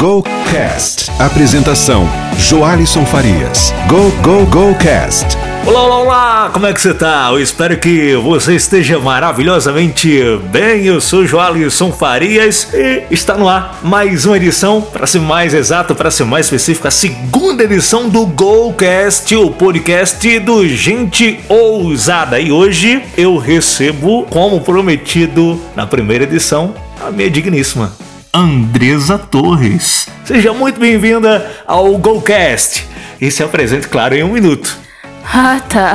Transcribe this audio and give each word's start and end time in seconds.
Go 0.00 0.22
Cast. 0.50 1.10
Apresentação: 1.18 2.08
Joalisson 2.38 3.04
Farias. 3.04 3.70
Go 3.86 4.10
Go 4.22 4.46
Go 4.46 4.74
Cast. 4.76 5.36
Olá, 5.66 5.82
olá, 5.82 5.98
olá! 5.98 6.50
Como 6.54 6.66
é 6.66 6.72
que 6.72 6.80
você 6.80 6.94
tá? 6.94 7.28
Eu 7.30 7.38
espero 7.38 7.76
que 7.76 8.16
você 8.16 8.54
esteja 8.54 8.98
maravilhosamente 8.98 10.08
bem. 10.50 10.86
Eu 10.86 11.02
sou 11.02 11.26
Joalisson 11.26 11.92
Farias 11.92 12.72
e 12.72 13.02
está 13.10 13.36
no 13.36 13.46
ar 13.46 13.78
mais 13.82 14.24
uma 14.24 14.38
edição, 14.38 14.80
para 14.80 15.06
ser 15.06 15.20
mais 15.20 15.52
exato, 15.52 15.94
para 15.94 16.10
ser 16.10 16.24
mais 16.24 16.46
específico, 16.46 16.88
a 16.88 16.90
segunda 16.90 17.64
edição 17.64 18.08
do 18.08 18.24
GoCast, 18.24 19.36
o 19.36 19.50
podcast 19.50 20.38
do 20.38 20.66
Gente 20.66 21.40
Ousada. 21.46 22.40
E 22.40 22.50
hoje 22.50 23.02
eu 23.18 23.36
recebo, 23.36 24.22
como 24.30 24.62
prometido 24.62 25.60
na 25.76 25.86
primeira 25.86 26.24
edição, 26.24 26.74
a 27.06 27.10
minha 27.10 27.30
digníssima 27.30 27.92
Andresa 28.32 29.18
Torres. 29.18 30.08
Seja 30.24 30.52
muito 30.52 30.78
bem-vinda 30.78 31.50
ao 31.66 31.98
GoCast 31.98 32.86
e 33.20 33.28
se 33.30 33.42
apresente, 33.42 33.88
claro, 33.88 34.14
em 34.14 34.22
um 34.22 34.32
minuto. 34.32 34.78
Ah, 35.24 35.60
tá. 35.68 35.94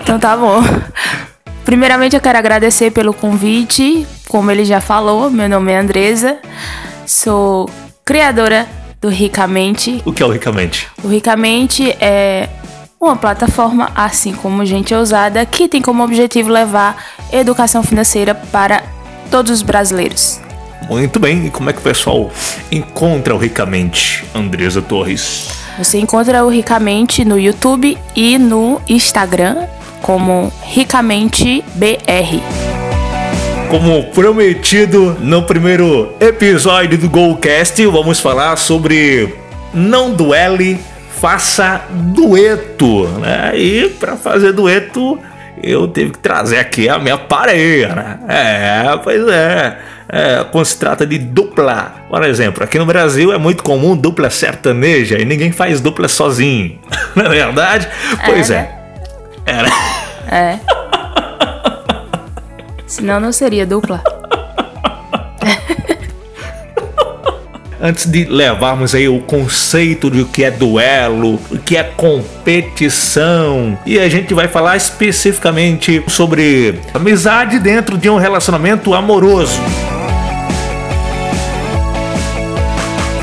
então 0.00 0.18
tá 0.18 0.36
bom. 0.36 0.62
Primeiramente 1.64 2.14
eu 2.14 2.20
quero 2.20 2.38
agradecer 2.38 2.92
pelo 2.92 3.12
convite. 3.12 4.06
Como 4.28 4.50
ele 4.50 4.64
já 4.64 4.80
falou, 4.80 5.30
meu 5.30 5.48
nome 5.48 5.72
é 5.72 5.78
Andresa. 5.78 6.38
Sou 7.04 7.68
criadora 8.04 8.68
do 9.00 9.08
Ricamente. 9.08 10.00
O 10.04 10.12
que 10.12 10.22
é 10.22 10.26
o 10.26 10.30
Ricamente? 10.30 10.88
O 11.02 11.08
Ricamente 11.08 11.90
é 12.00 12.48
uma 13.00 13.16
plataforma, 13.16 13.90
assim 13.96 14.32
como 14.32 14.64
Gente 14.64 14.94
Ousada, 14.94 15.44
que 15.44 15.66
tem 15.66 15.82
como 15.82 16.04
objetivo 16.04 16.50
levar 16.50 17.04
educação 17.32 17.82
financeira 17.82 18.32
para 18.32 18.84
todos 19.28 19.50
os 19.50 19.62
brasileiros. 19.62 20.40
Muito 20.88 21.18
bem, 21.18 21.46
e 21.46 21.50
como 21.50 21.70
é 21.70 21.72
que 21.72 21.78
o 21.78 21.82
pessoal 21.82 22.30
encontra 22.70 23.34
o 23.34 23.38
Ricamente, 23.38 24.24
Andresa 24.34 24.82
Torres? 24.82 25.48
Você 25.78 25.98
encontra 25.98 26.44
o 26.44 26.48
Ricamente 26.48 27.24
no 27.24 27.38
YouTube 27.38 27.96
e 28.14 28.38
no 28.38 28.80
Instagram 28.88 29.66
como 30.02 30.52
Ricamente 30.62 31.64
BR. 31.74 32.40
Como 33.70 34.04
prometido 34.10 35.16
no 35.20 35.44
primeiro 35.44 36.12
episódio 36.20 36.98
do 36.98 37.08
Golcast, 37.08 37.86
vamos 37.86 38.20
falar 38.20 38.56
sobre 38.56 39.34
não 39.72 40.12
duele, 40.12 40.78
faça 41.18 41.82
dueto, 41.90 43.08
né? 43.18 43.52
E 43.54 43.88
para 43.88 44.16
fazer 44.16 44.52
dueto, 44.52 45.18
eu 45.62 45.88
tive 45.88 46.10
que 46.10 46.18
trazer 46.18 46.58
aqui 46.58 46.86
a 46.86 46.98
minha 46.98 47.16
pareia, 47.16 47.94
né? 47.94 48.18
É, 48.28 48.96
pois 49.02 49.26
é 49.28 49.78
é, 50.12 50.44
quando 50.52 50.66
se 50.66 50.76
trata 50.76 51.06
de 51.06 51.16
dupla. 51.18 51.94
Por 52.10 52.22
exemplo, 52.22 52.62
aqui 52.62 52.78
no 52.78 52.84
Brasil 52.84 53.32
é 53.32 53.38
muito 53.38 53.62
comum 53.62 53.96
dupla 53.96 54.28
sertaneja 54.28 55.18
e 55.18 55.24
ninguém 55.24 55.50
faz 55.50 55.80
dupla 55.80 56.06
sozinho. 56.06 56.78
Não 57.16 57.24
é 57.24 57.28
verdade? 57.30 57.88
Pois 58.26 58.50
é. 58.50 58.70
Era. 59.46 59.68
É. 60.30 60.58
Senão 62.86 63.18
não 63.18 63.32
seria 63.32 63.66
dupla. 63.66 64.02
antes 67.80 68.06
de 68.06 68.24
levarmos 68.26 68.94
aí 68.94 69.08
o 69.08 69.18
conceito 69.20 70.08
do 70.08 70.24
que 70.26 70.44
é 70.44 70.50
duelo, 70.50 71.40
o 71.50 71.58
que 71.58 71.76
é 71.76 71.82
competição, 71.82 73.76
e 73.84 73.98
a 73.98 74.08
gente 74.08 74.32
vai 74.32 74.46
falar 74.46 74.76
especificamente 74.76 76.04
sobre 76.06 76.78
amizade 76.94 77.58
dentro 77.58 77.98
de 77.98 78.08
um 78.08 78.18
relacionamento 78.18 78.94
amoroso. 78.94 79.60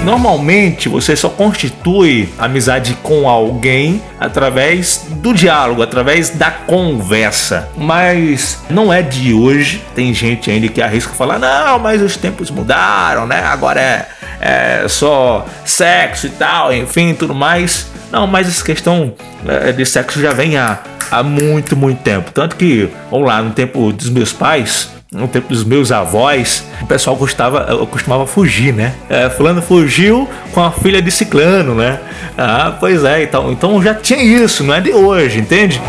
Normalmente 0.04 0.88
você 0.88 1.16
só 1.16 1.30
constitui 1.30 2.30
amizade 2.38 2.98
com 3.04 3.28
alguém 3.28 4.02
através 4.20 5.06
do 5.10 5.34
diálogo, 5.34 5.82
através 5.82 6.30
da 6.30 6.50
conversa. 6.50 7.68
Mas 7.76 8.60
não 8.70 8.92
é 8.92 9.02
de 9.02 9.34
hoje. 9.34 9.84
Tem 9.94 10.14
gente 10.14 10.50
ainda 10.50 10.68
que 10.68 10.82
arrisca 10.82 11.14
falar: 11.14 11.38
não, 11.38 11.80
mas 11.80 12.02
os 12.02 12.16
tempos 12.16 12.50
mudaram, 12.50 13.28
né? 13.28 13.42
Agora 13.44 13.80
é, 13.82 14.08
é 14.42 14.88
só 14.88 15.46
sexo 15.66 16.28
e 16.28 16.32
tal, 16.32 16.74
enfim, 16.74 17.14
tudo 17.14 17.36
mais. 17.36 17.88
Não, 18.12 18.26
mas 18.26 18.48
essa 18.48 18.64
questão 18.64 19.14
é, 19.48 19.72
de 19.72 19.86
sexo 19.86 20.20
já 20.22 20.34
vem 20.34 20.58
há, 20.58 20.80
há 21.12 21.22
muito, 21.22 21.76
muito 21.76 22.02
tempo. 22.02 22.32
Tanto 22.32 22.56
que, 22.56 22.90
vamos 23.12 23.28
lá, 23.28 23.42
no 23.42 23.52
tempo 23.52 23.92
dos 23.92 24.10
meus 24.10 24.34
pais, 24.34 24.90
no 25.12 25.28
tempo 25.28 25.48
dos 25.48 25.64
meus 25.64 25.92
avós, 25.92 26.64
o 26.82 26.86
pessoal 26.86 27.16
gostava, 27.16 27.66
costumava 27.88 28.28
fugir, 28.28 28.72
né? 28.72 28.94
É, 29.10 29.28
fulano 29.30 29.60
fugiu 29.60 30.30
com 30.54 30.62
a 30.62 30.72
filha 30.72 31.02
de 31.02 31.10
ciclano, 31.10 31.74
né? 31.74 32.00
Ah, 32.38 32.76
pois 32.80 33.04
é, 33.04 33.24
então, 33.24 33.52
então 33.52 33.82
já 33.82 33.96
tinha 33.96 34.22
isso, 34.22 34.64
não 34.64 34.74
é 34.74 34.80
de 34.80 34.92
hoje, 34.92 35.40
entende? 35.40 35.82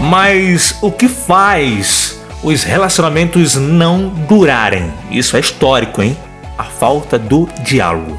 Mas 0.00 0.78
o 0.80 0.90
que 0.90 1.06
faz 1.06 2.18
os 2.42 2.62
relacionamentos 2.62 3.56
não 3.56 4.08
durarem? 4.08 4.90
Isso 5.10 5.36
é 5.36 5.40
histórico, 5.40 6.02
hein? 6.02 6.16
A 6.56 6.64
falta 6.64 7.18
do 7.18 7.46
diálogo, 7.62 8.18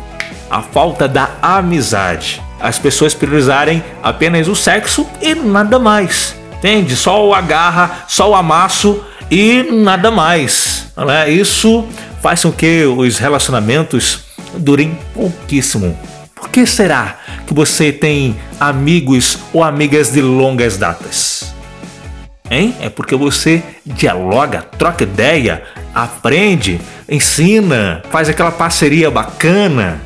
a 0.52 0.62
falta 0.62 1.08
da 1.08 1.32
amizade. 1.42 2.42
As 2.60 2.78
pessoas 2.78 3.16
priorizarem 3.16 3.84
apenas 4.04 4.48
o 4.48 4.56
sexo 4.56 5.08
e 5.20 5.34
nada 5.34 5.80
mais. 5.80 6.36
Entende? 6.58 6.96
Só 6.96 7.28
o 7.28 7.34
agarra, 7.34 8.06
só 8.08 8.30
o 8.30 8.36
amasso 8.36 9.04
e 9.30 9.64
nada 9.64 10.12
mais. 10.12 10.88
Né? 10.98 11.30
Isso 11.30 11.86
faz 12.22 12.44
com 12.44 12.52
que 12.52 12.84
os 12.86 13.18
relacionamentos 13.18 14.26
durem 14.58 14.98
pouquíssimo. 15.14 15.98
Por 16.34 16.50
que 16.50 16.66
será 16.66 17.20
que 17.48 17.54
você 17.54 17.92
tem 17.92 18.36
amigos 18.60 19.38
ou 19.54 19.64
amigas 19.64 20.12
de 20.12 20.22
longas 20.22 20.78
datas? 20.78 21.54
Hein? 22.50 22.76
É 22.80 22.90
porque 22.90 23.16
você 23.16 23.64
dialoga, 23.86 24.62
troca 24.78 25.04
ideia, 25.04 25.64
aprende, 25.94 26.80
ensina, 27.10 28.04
faz 28.12 28.30
aquela 28.30 28.52
parceria 28.52 29.10
bacana. 29.10 30.02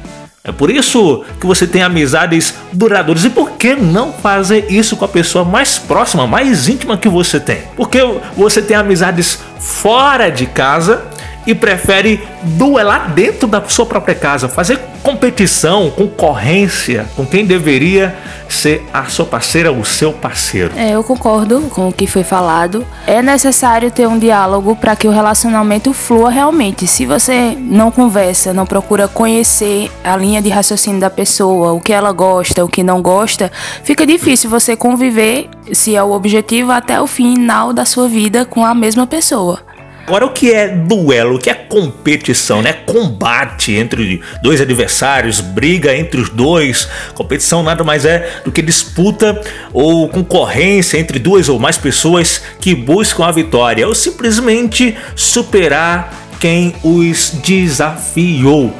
É 0.50 0.52
por 0.52 0.72
isso 0.72 1.24
que 1.40 1.46
você 1.46 1.68
tem 1.68 1.84
amizades 1.84 2.56
duradouras. 2.74 3.24
E 3.24 3.30
por 3.30 3.52
que 3.52 3.76
não 3.76 4.12
fazer 4.12 4.66
isso 4.72 4.98
com 4.98 5.06
a 5.06 5.08
pessoa 5.08 5.46
mais 5.46 5.78
próxima, 5.78 6.26
mais 6.26 6.68
íntima 6.68 6.98
que 6.98 7.08
você 7.08 7.40
tem? 7.40 7.62
Porque 7.76 8.00
você 8.36 8.62
tem 8.62 8.76
amizades 8.76 9.40
fora 9.60 10.30
de 10.30 10.48
casa 10.48 11.04
e 11.46 11.56
prefere 11.56 12.22
duelar 12.44 13.14
dentro 13.14 13.48
da 13.48 13.64
sua 13.68 13.86
própria 13.86 14.16
casa, 14.16 14.48
fazer 14.48 14.80
competição, 15.02 15.90
concorrência 15.90 17.08
com 17.16 17.26
quem 17.26 17.46
deveria 17.46 18.16
ser 18.48 18.86
a 18.94 19.06
sua 19.06 19.26
parceira, 19.26 19.72
o 19.72 19.86
seu 19.86 20.12
parceiro. 20.12 20.72
É, 20.76 20.92
eu 20.92 21.04
concordo 21.04 21.62
com 21.70 21.88
o 21.88 21.94
que 21.94 22.08
foi 22.08 22.24
falado. 22.24 22.86
É 23.08 23.22
necessário 23.22 23.92
ter 23.92 24.08
um 24.08 24.18
diálogo 24.18 24.76
para 24.76 24.96
que 24.96 25.08
o 25.08 25.12
relacionamento 25.12 25.94
flua 25.94 26.30
realmente. 26.30 26.86
Se 26.88 27.06
você 27.06 27.56
não 27.58 27.92
conversa, 27.92 28.54
não 28.54 28.66
procura 28.66 29.08
conhecer 29.08 29.92
a 30.04 30.18
linha 30.18 30.42
de 30.42 30.50
raciocínio 30.50 31.00
da 31.00 31.10
pessoa, 31.10 31.74
o 31.74 31.80
que 31.80 31.94
ela 31.94 32.12
gosta, 32.12 32.66
o 32.66 32.68
que 32.68 32.84
não 32.84 33.02
gosta, 33.02 33.52
fica 33.84 34.06
difícil 34.06 34.50
você 34.50 34.76
conviver, 34.76 35.50
se 35.72 35.96
é 35.96 36.04
o 36.04 36.12
objetivo, 36.12 36.72
até 36.72 37.00
o 37.00 37.08
final 37.08 37.72
da 37.72 37.86
sua 37.86 38.08
vida 38.08 38.46
com 38.46 38.66
a 38.66 38.74
mesma 38.74 39.08
pessoa. 39.08 39.69
Agora, 40.10 40.26
o 40.26 40.32
que 40.32 40.52
é 40.52 40.68
duelo? 40.68 41.36
O 41.36 41.38
que 41.38 41.52
é 41.52 41.54
competição? 41.54 42.64
Né? 42.64 42.74
Combate 42.74 43.74
entre 43.74 44.24
dois 44.42 44.60
adversários, 44.60 45.40
briga 45.40 45.96
entre 45.96 46.20
os 46.20 46.30
dois. 46.30 46.90
Competição 47.14 47.62
nada 47.62 47.84
mais 47.84 48.06
é 48.06 48.42
do 48.44 48.52
que 48.52 48.60
disputa 48.60 49.40
ou 49.72 50.10
concorrência 50.10 50.98
entre 50.98 51.20
duas 51.20 51.48
ou 51.48 51.60
mais 51.60 51.78
pessoas 51.78 52.42
que 52.60 52.74
buscam 52.74 53.28
a 53.28 53.32
vitória 53.32 53.88
ou 53.88 53.94
simplesmente 53.94 54.98
superar 55.16 56.12
quem 56.40 56.74
os 56.84 57.30
desafiou. 57.46 58.76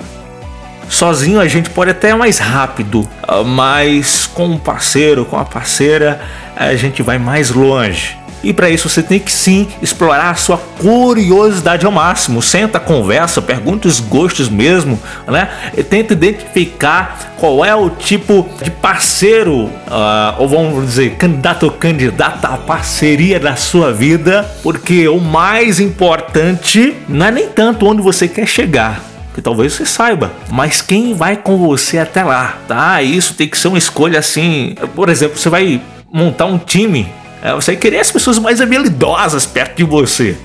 Sozinho 0.90 1.40
a 1.40 1.48
gente 1.48 1.70
pode 1.70 1.92
até 1.92 2.12
mais 2.16 2.40
rápido, 2.40 3.08
mas 3.46 4.26
com 4.26 4.48
um 4.48 4.58
parceiro, 4.58 5.26
com 5.26 5.38
a 5.38 5.46
parceira, 5.46 6.20
a 6.56 6.74
gente 6.74 7.04
vai 7.04 7.20
mais 7.20 7.52
longe. 7.52 8.18
E 8.44 8.54
para 8.54 8.70
isso 8.70 8.88
você 8.88 9.04
tem 9.04 9.20
que 9.20 9.32
sim 9.32 9.68
explorar 9.82 10.32
a 10.32 10.36
sua 10.36 10.58
curiosidade 10.58 11.86
ao 11.86 11.92
máximo. 11.92 12.42
Senta, 12.42 12.80
conversa, 12.80 13.42
pergunta 13.42 13.88
os 13.88 14.00
gostos 14.00 14.50
mesmo, 14.50 15.00
né? 15.28 15.50
E 15.78 15.84
tenta 15.84 16.14
identificar 16.14 17.34
qual 17.38 17.64
é 17.64 17.76
o 17.76 17.90
tipo 17.90 18.48
de 18.62 18.72
parceiro, 18.72 19.66
uh, 19.66 20.36
ou 20.38 20.48
vamos 20.48 20.86
dizer, 20.86 21.16
candidato 21.16 21.64
ou 21.64 21.72
candidata 21.72 22.48
à 22.48 22.58
parceria 22.58 23.40
da 23.40 23.56
sua 23.56 23.92
vida, 23.92 24.50
porque 24.62 25.08
o 25.08 25.20
mais 25.20 25.80
importante 25.80 26.96
não 27.08 27.26
é 27.26 27.32
nem 27.32 27.48
tanto 27.48 27.86
onde 27.86 28.02
você 28.02 28.28
quer 28.28 28.48
chegar, 28.48 29.02
que 29.34 29.42
talvez 29.42 29.74
você 29.74 29.86
saiba, 29.86 30.32
mas 30.50 30.82
quem 30.82 31.14
vai 31.14 31.38
com 31.38 31.58
você 31.58 31.98
até 31.98 32.24
lá, 32.24 32.58
tá? 32.68 33.02
Isso 33.02 33.34
tem 33.34 33.48
que 33.48 33.58
ser 33.58 33.70
uma 33.70 33.78
escolha 33.78 34.20
assim. 34.20 34.76
Por 34.96 35.10
exemplo, 35.10 35.38
você 35.38 35.50
vai 35.50 35.82
montar 36.12 36.46
um 36.46 36.58
time 36.58 37.08
é, 37.42 37.54
você 37.54 37.76
querer 37.76 38.00
as 38.00 38.12
pessoas 38.12 38.38
mais 38.38 38.62
habilidosas 38.62 39.46
perto 39.46 39.78
de 39.78 39.84
você. 39.84 40.38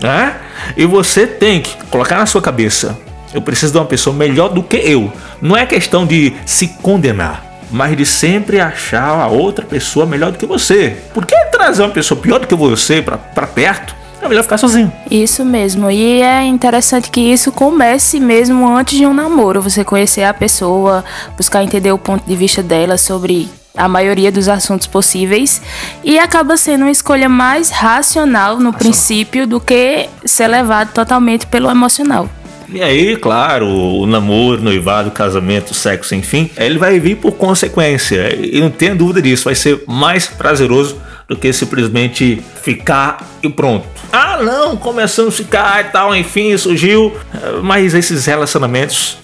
Né? 0.00 0.36
E 0.76 0.86
você 0.86 1.26
tem 1.26 1.60
que 1.60 1.76
colocar 1.86 2.18
na 2.18 2.26
sua 2.26 2.40
cabeça 2.40 2.96
Eu 3.34 3.42
preciso 3.42 3.72
de 3.72 3.78
uma 3.78 3.84
pessoa 3.84 4.14
melhor 4.14 4.48
do 4.48 4.62
que 4.62 4.76
eu. 4.76 5.12
Não 5.42 5.56
é 5.56 5.66
questão 5.66 6.06
de 6.06 6.32
se 6.46 6.68
condenar, 6.82 7.44
mas 7.70 7.96
de 7.96 8.06
sempre 8.06 8.60
achar 8.60 9.20
a 9.20 9.26
outra 9.26 9.64
pessoa 9.64 10.06
melhor 10.06 10.32
do 10.32 10.38
que 10.38 10.46
você. 10.46 10.96
Por 11.12 11.26
que 11.26 11.36
trazer 11.46 11.82
uma 11.82 11.90
pessoa 11.90 12.20
pior 12.20 12.38
do 12.38 12.46
que 12.46 12.54
você 12.54 13.02
para 13.02 13.46
perto? 13.46 13.98
É 14.20 14.26
melhor 14.26 14.42
ficar 14.42 14.58
sozinho. 14.58 14.92
Isso 15.10 15.44
mesmo. 15.44 15.90
E 15.90 16.22
é 16.22 16.42
interessante 16.44 17.10
que 17.10 17.20
isso 17.20 17.52
comece 17.52 18.18
mesmo 18.18 18.66
antes 18.66 18.98
de 18.98 19.06
um 19.06 19.14
namoro. 19.14 19.62
Você 19.62 19.84
conhecer 19.84 20.24
a 20.24 20.34
pessoa, 20.34 21.04
buscar 21.36 21.62
entender 21.62 21.92
o 21.92 21.98
ponto 21.98 22.26
de 22.26 22.34
vista 22.34 22.62
dela 22.62 22.98
sobre 22.98 23.48
a 23.78 23.88
maioria 23.88 24.30
dos 24.30 24.48
assuntos 24.48 24.86
possíveis 24.86 25.62
e 26.04 26.18
acaba 26.18 26.56
sendo 26.56 26.82
uma 26.82 26.90
escolha 26.90 27.28
mais 27.28 27.70
racional 27.70 28.58
no 28.58 28.72
princípio 28.72 29.46
do 29.46 29.60
que 29.60 30.08
ser 30.24 30.48
levado 30.48 30.92
totalmente 30.92 31.46
pelo 31.46 31.70
emocional. 31.70 32.28
E 32.70 32.82
aí, 32.82 33.16
claro, 33.16 33.66
o 33.66 34.06
namoro, 34.06 34.60
noivado, 34.60 35.10
casamento, 35.10 35.72
sexo, 35.72 36.14
enfim, 36.14 36.50
ele 36.54 36.78
vai 36.78 37.00
vir 37.00 37.16
por 37.16 37.32
consequência. 37.32 38.34
E 38.34 38.60
não 38.60 38.68
tenha 38.68 38.94
dúvida 38.94 39.22
disso, 39.22 39.44
vai 39.44 39.54
ser 39.54 39.82
mais 39.86 40.26
prazeroso 40.26 41.00
do 41.26 41.34
que 41.34 41.50
simplesmente 41.50 42.42
ficar 42.62 43.26
e 43.42 43.48
pronto. 43.48 43.86
Ah, 44.12 44.38
não, 44.42 44.76
começamos 44.76 45.34
a 45.34 45.36
ficar 45.36 45.80
e 45.80 45.84
tal, 45.84 46.14
enfim, 46.14 46.54
surgiu. 46.58 47.16
Mas 47.62 47.94
esses 47.94 48.26
relacionamentos 48.26 49.16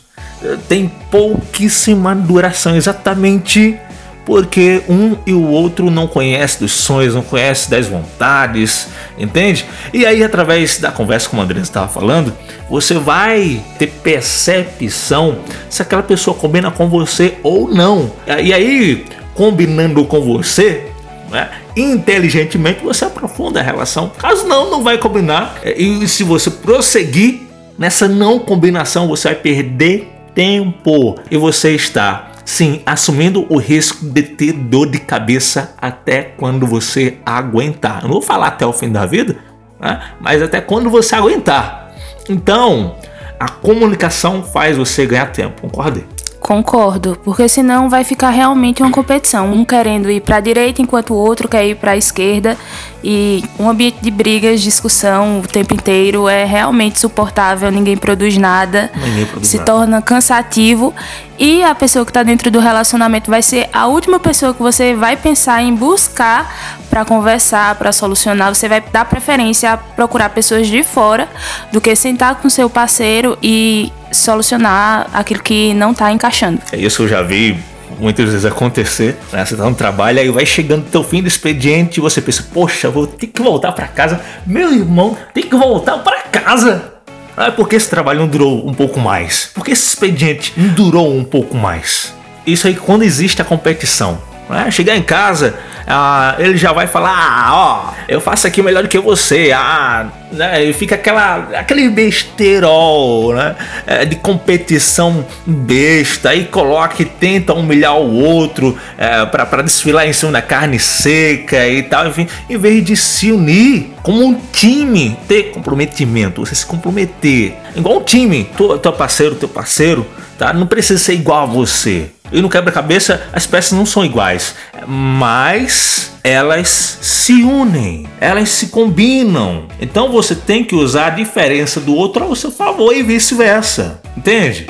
eh, 0.42 0.56
têm 0.66 0.90
pouquíssima 1.10 2.14
duração, 2.14 2.76
exatamente 2.76 3.78
porque 4.24 4.82
um 4.88 5.16
e 5.26 5.32
o 5.32 5.46
outro 5.48 5.90
não 5.90 6.06
conhecem 6.06 6.60
dos 6.60 6.72
sonhos, 6.72 7.14
não 7.14 7.22
conhecem 7.22 7.70
das 7.70 7.86
vontades, 7.86 8.88
entende? 9.18 9.66
E 9.92 10.06
aí, 10.06 10.24
através 10.24 10.78
da 10.78 10.90
conversa 10.90 11.28
como 11.28 11.42
o 11.42 11.44
André 11.44 11.60
estava 11.60 11.88
falando, 11.88 12.32
você 12.68 12.94
vai 12.94 13.62
ter 13.78 13.88
percepção 13.88 15.38
se 15.68 15.82
aquela 15.82 16.02
pessoa 16.02 16.36
combina 16.36 16.70
com 16.70 16.88
você 16.88 17.34
ou 17.42 17.68
não. 17.68 18.10
E 18.42 18.52
aí, 18.52 19.04
combinando 19.34 20.04
com 20.04 20.20
você, 20.20 20.86
né, 21.30 21.50
inteligentemente 21.76 22.82
você 22.82 23.04
aprofunda 23.04 23.60
a 23.60 23.62
relação. 23.62 24.10
Caso 24.18 24.46
não, 24.46 24.70
não 24.70 24.82
vai 24.82 24.96
combinar. 24.96 25.56
E 25.64 26.06
se 26.08 26.22
você 26.22 26.50
prosseguir 26.50 27.42
nessa 27.78 28.08
não 28.08 28.38
combinação, 28.38 29.08
você 29.08 29.28
vai 29.28 29.34
perder 29.36 30.10
tempo 30.34 31.16
e 31.30 31.36
você 31.36 31.72
está 31.72 32.30
sim 32.44 32.82
assumindo 32.84 33.46
o 33.48 33.58
risco 33.58 34.06
de 34.06 34.22
ter 34.22 34.52
dor 34.52 34.90
de 34.90 34.98
cabeça 34.98 35.74
até 35.80 36.22
quando 36.22 36.66
você 36.66 37.18
aguentar. 37.24 38.02
Eu 38.02 38.08
não 38.08 38.14
vou 38.14 38.22
falar 38.22 38.48
até 38.48 38.66
o 38.66 38.72
fim 38.72 38.90
da 38.90 39.06
vida, 39.06 39.36
né? 39.80 40.00
mas 40.20 40.42
até 40.42 40.60
quando 40.60 40.90
você 40.90 41.14
aguentar. 41.14 41.94
Então, 42.28 42.96
a 43.38 43.48
comunicação 43.48 44.42
faz 44.42 44.76
você 44.76 45.06
ganhar 45.06 45.26
tempo, 45.26 45.62
concordei? 45.62 46.04
Concordo, 46.44 47.18
porque 47.24 47.48
senão 47.48 47.88
vai 47.88 48.04
ficar 48.04 48.28
realmente 48.28 48.82
uma 48.82 48.92
competição, 48.92 49.50
um 49.50 49.64
querendo 49.64 50.10
ir 50.10 50.20
para 50.20 50.36
a 50.36 50.40
direita 50.40 50.82
enquanto 50.82 51.14
o 51.14 51.16
outro 51.16 51.48
quer 51.48 51.66
ir 51.66 51.76
para 51.76 51.92
a 51.92 51.96
esquerda 51.96 52.54
e 53.02 53.42
um 53.58 53.66
ambiente 53.66 53.96
de 54.02 54.10
brigas, 54.10 54.60
discussão 54.60 55.40
o 55.40 55.48
tempo 55.48 55.72
inteiro 55.72 56.28
é 56.28 56.44
realmente 56.44 57.00
suportável, 57.00 57.70
ninguém 57.70 57.96
produz 57.96 58.36
nada, 58.36 58.90
ninguém 58.94 59.24
produz 59.24 59.48
se 59.48 59.56
nada. 59.56 59.72
torna 59.72 60.02
cansativo 60.02 60.92
e 61.38 61.64
a 61.64 61.74
pessoa 61.74 62.04
que 62.04 62.10
está 62.10 62.22
dentro 62.22 62.50
do 62.50 62.60
relacionamento 62.60 63.30
vai 63.30 63.40
ser 63.40 63.70
a 63.72 63.86
última 63.86 64.20
pessoa 64.20 64.52
que 64.52 64.60
você 64.60 64.94
vai 64.94 65.16
pensar 65.16 65.62
em 65.62 65.74
buscar 65.74 66.78
para 66.90 67.06
conversar, 67.06 67.74
para 67.76 67.90
solucionar. 67.90 68.54
Você 68.54 68.68
vai 68.68 68.84
dar 68.92 69.06
preferência 69.06 69.72
a 69.72 69.76
procurar 69.78 70.28
pessoas 70.28 70.66
de 70.66 70.82
fora 70.82 71.26
do 71.72 71.80
que 71.80 71.96
sentar 71.96 72.34
com 72.36 72.50
seu 72.50 72.68
parceiro 72.68 73.36
e 73.42 73.90
solucionar 74.16 75.08
aquilo 75.12 75.42
que 75.42 75.74
não 75.74 75.92
está 75.92 76.10
encaixando. 76.12 76.60
É 76.72 76.76
isso 76.76 77.02
eu 77.02 77.08
já 77.08 77.22
vi 77.22 77.58
muitas 77.98 78.28
vezes 78.28 78.44
acontecer. 78.44 79.16
Né? 79.32 79.44
Você 79.44 79.56
tá 79.56 79.64
no 79.64 79.74
trabalho, 79.74 80.20
aí 80.20 80.30
vai 80.30 80.46
chegando 80.46 80.84
teu 80.90 81.02
fim 81.02 81.22
do 81.22 81.28
expediente 81.28 81.98
e 81.98 82.02
você 82.02 82.20
pensa, 82.20 82.44
poxa, 82.52 82.90
vou 82.90 83.06
ter 83.06 83.28
que 83.28 83.42
voltar 83.42 83.72
para 83.72 83.86
casa. 83.86 84.20
Meu 84.46 84.72
irmão, 84.72 85.16
tem 85.32 85.44
que 85.44 85.56
voltar 85.56 85.98
para 85.98 86.20
casa. 86.22 86.92
Ah, 87.36 87.50
por 87.50 87.68
que 87.68 87.74
esse 87.76 87.90
trabalho 87.90 88.20
não 88.20 88.28
durou 88.28 88.68
um 88.68 88.72
pouco 88.72 89.00
mais? 89.00 89.50
Por 89.54 89.64
que 89.64 89.72
esse 89.72 89.88
expediente 89.88 90.52
não 90.56 90.68
durou 90.68 91.16
um 91.16 91.24
pouco 91.24 91.56
mais? 91.56 92.14
Isso 92.46 92.66
aí 92.66 92.74
quando 92.74 93.02
existe 93.02 93.42
a 93.42 93.44
competição. 93.44 94.18
Né? 94.48 94.70
Chegar 94.70 94.96
em 94.96 95.02
casa, 95.02 95.54
ah, 95.86 96.36
ele 96.38 96.56
já 96.56 96.72
vai 96.72 96.86
falar: 96.86 97.10
ah, 97.10 97.50
ó, 97.52 97.94
eu 98.08 98.20
faço 98.20 98.46
aqui 98.46 98.62
melhor 98.62 98.82
do 98.82 98.88
que 98.88 98.98
você. 98.98 99.52
Ah, 99.54 100.06
né? 100.32 100.64
E 100.64 100.72
fica 100.72 100.94
aquela, 100.94 101.48
aquele 101.54 101.88
besterol 101.88 103.34
né? 103.34 103.54
É, 103.86 104.04
de 104.04 104.16
competição 104.16 105.24
besta. 105.46 106.30
Aí 106.30 106.44
coloca 106.46 107.02
e 107.02 107.04
tenta 107.04 107.52
humilhar 107.52 107.96
o 107.96 108.14
outro 108.14 108.76
é, 108.98 109.24
para 109.26 109.62
desfilar 109.62 110.06
em 110.06 110.12
cima 110.12 110.32
da 110.32 110.42
carne 110.42 110.78
seca 110.78 111.66
e 111.68 111.82
tal. 111.82 112.08
Enfim, 112.08 112.26
em 112.48 112.56
vez 112.56 112.84
de 112.84 112.96
se 112.96 113.30
unir 113.30 113.92
como 114.02 114.24
um 114.24 114.34
time, 114.52 115.16
ter 115.28 115.50
comprometimento, 115.52 116.44
você 116.44 116.54
se 116.54 116.66
comprometer. 116.66 117.54
Igual 117.76 117.98
um 117.98 118.02
time, 118.02 118.48
teu, 118.56 118.78
teu 118.78 118.92
parceiro, 118.92 119.34
teu 119.34 119.48
parceiro, 119.48 120.06
tá? 120.38 120.52
Não 120.52 120.66
precisa 120.66 120.98
ser 120.98 121.14
igual 121.14 121.44
a 121.44 121.46
você. 121.46 122.10
E 122.34 122.42
no 122.42 122.50
quebra-cabeça 122.50 123.28
as 123.32 123.46
peças 123.46 123.70
não 123.70 123.86
são 123.86 124.04
iguais, 124.04 124.56
mas 124.88 126.10
elas 126.24 126.98
se 127.00 127.44
unem, 127.44 128.08
elas 128.20 128.48
se 128.48 128.66
combinam. 128.66 129.66
Então 129.80 130.10
você 130.10 130.34
tem 130.34 130.64
que 130.64 130.74
usar 130.74 131.06
a 131.06 131.10
diferença 131.10 131.80
do 131.80 131.94
outro 131.94 132.24
ao 132.24 132.34
seu 132.34 132.50
favor 132.50 132.92
e 132.92 133.04
vice-versa. 133.04 134.00
Entende? 134.16 134.66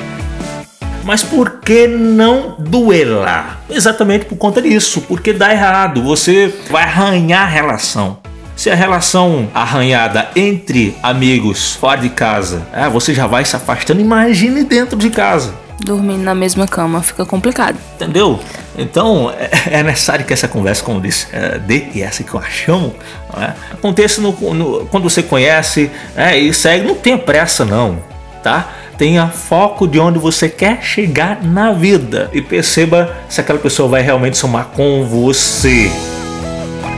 Mas 1.03 1.23
por 1.23 1.59
que 1.59 1.87
não 1.87 2.55
duelar? 2.59 3.61
Exatamente 3.67 4.25
por 4.25 4.37
conta 4.37 4.61
disso, 4.61 5.01
porque 5.01 5.33
dá 5.33 5.51
errado, 5.51 6.03
você 6.03 6.53
vai 6.69 6.83
arranhar 6.83 7.47
a 7.47 7.49
relação. 7.49 8.19
Se 8.55 8.69
a 8.69 8.75
relação 8.75 9.49
arranhada 9.55 10.29
entre 10.35 10.95
amigos 11.01 11.73
fora 11.73 11.99
de 11.99 12.09
casa, 12.09 12.65
é, 12.71 12.87
você 12.87 13.11
já 13.11 13.25
vai 13.25 13.43
se 13.43 13.55
afastando, 13.55 14.01
imagine 14.01 14.63
dentro 14.63 14.97
de 14.97 15.09
casa. 15.09 15.64
Dormindo 15.79 16.23
na 16.23 16.33
mesma 16.33 16.67
cama 16.67 17.01
fica 17.01 17.25
complicado. 17.25 17.77
Entendeu? 17.95 18.39
Então 18.77 19.31
é, 19.31 19.79
é 19.79 19.83
necessário 19.83 20.25
que 20.25 20.33
essa 20.33 20.47
conversa, 20.47 20.83
como 20.83 21.01
disse, 21.01 21.27
é, 21.31 21.57
dê 21.59 21.87
e 21.93 22.01
essa 22.01 22.23
que 22.23 22.33
eu 22.33 22.41
chamo, 22.43 22.95
é, 23.37 23.53
aconteça 23.73 24.21
no, 24.21 24.31
no, 24.53 24.85
quando 24.87 25.03
você 25.03 25.21
conhece 25.21 25.91
é, 26.15 26.37
e 26.37 26.53
segue. 26.53 26.87
Não 26.87 26.95
tenha 26.95 27.17
pressa, 27.17 27.65
não, 27.65 28.01
tá? 28.43 28.69
Tenha 28.97 29.27
foco 29.27 29.87
de 29.87 29.99
onde 29.99 30.17
você 30.17 30.47
quer 30.47 30.81
chegar 30.81 31.43
na 31.43 31.73
vida 31.73 32.29
e 32.31 32.41
perceba 32.41 33.13
se 33.27 33.41
aquela 33.41 33.59
pessoa 33.59 33.89
vai 33.89 34.01
realmente 34.01 34.37
somar 34.37 34.67
com 34.67 35.03
você. 35.03 35.91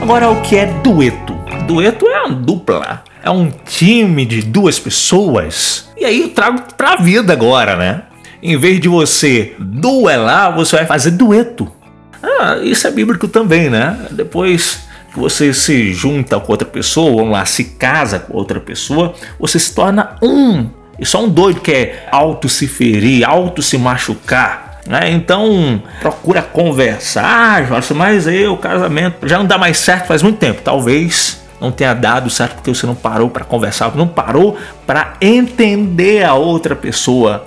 Agora, 0.01 0.29
o 0.29 0.41
que 0.41 0.55
é 0.55 0.67
dueto? 0.67 1.33
Dueto 1.65 2.07
é 2.07 2.21
uma 2.21 2.35
dupla, 2.35 3.03
é 3.23 3.29
um 3.31 3.51
time 3.65 4.25
de 4.25 4.43
duas 4.43 4.79
pessoas. 4.79 5.89
E 5.97 6.05
aí 6.05 6.21
eu 6.21 6.29
trago 6.29 6.61
pra 6.77 6.97
vida 6.97 7.33
agora, 7.33 7.75
né? 7.75 8.03
Em 8.41 8.57
vez 8.57 8.79
de 8.79 8.87
você 8.87 9.55
duelar, 9.57 10.55
você 10.55 10.75
vai 10.77 10.85
fazer 10.85 11.11
dueto. 11.11 11.71
Ah, 12.21 12.57
isso 12.61 12.87
é 12.87 12.91
bíblico 12.91 13.27
também, 13.27 13.69
né? 13.69 14.07
Depois 14.11 14.87
que 15.13 15.19
você 15.19 15.53
se 15.53 15.93
junta 15.93 16.39
com 16.39 16.51
outra 16.51 16.67
pessoa, 16.67 17.21
ou 17.21 17.29
lá, 17.29 17.45
se 17.45 17.63
casa 17.63 18.19
com 18.19 18.37
outra 18.37 18.59
pessoa, 18.59 19.13
você 19.39 19.57
se 19.57 19.73
torna 19.73 20.15
um. 20.21 20.69
E 20.99 21.05
só 21.05 21.23
um 21.23 21.29
doido 21.29 21.61
quer 21.61 22.07
auto 22.11 22.49
se 22.49 22.67
ferir, 22.67 23.27
auto 23.27 23.61
se 23.61 23.77
machucar. 23.77 24.79
Né? 24.87 25.11
Então 25.11 25.81
procura 25.99 26.41
conversar, 26.41 27.25
ah, 27.25 27.63
Jorge, 27.63 27.93
mas 27.93 28.25
eu, 28.25 28.55
casamento 28.55 29.27
já 29.27 29.37
não 29.37 29.45
dá 29.45 29.57
mais 29.57 29.77
certo 29.79 30.07
faz 30.07 30.23
muito 30.23 30.37
tempo. 30.37 30.61
Talvez 30.63 31.41
não 31.59 31.71
tenha 31.71 31.93
dado 31.93 32.29
certo 32.29 32.55
porque 32.55 32.73
você 32.73 32.85
não 32.85 32.95
parou 32.95 33.29
para 33.29 33.43
conversar, 33.43 33.93
não 33.95 34.07
parou 34.07 34.57
para 34.85 35.15
entender 35.19 36.23
a 36.23 36.35
outra 36.35 36.75
pessoa 36.75 37.45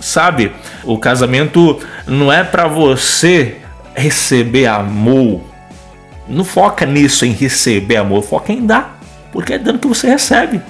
sabe? 0.00 0.52
O 0.84 0.98
casamento 0.98 1.80
não 2.06 2.32
é 2.32 2.44
para 2.44 2.66
você 2.66 3.56
receber 3.94 4.66
amor. 4.66 5.40
Não 6.28 6.44
foca 6.44 6.84
nisso 6.84 7.24
em 7.24 7.32
receber 7.32 7.96
amor, 7.96 8.22
foca 8.22 8.52
em 8.52 8.66
dar, 8.66 9.00
porque 9.32 9.54
é 9.54 9.58
dando 9.58 9.78
que 9.78 9.88
você 9.88 10.08
recebe. 10.08 10.60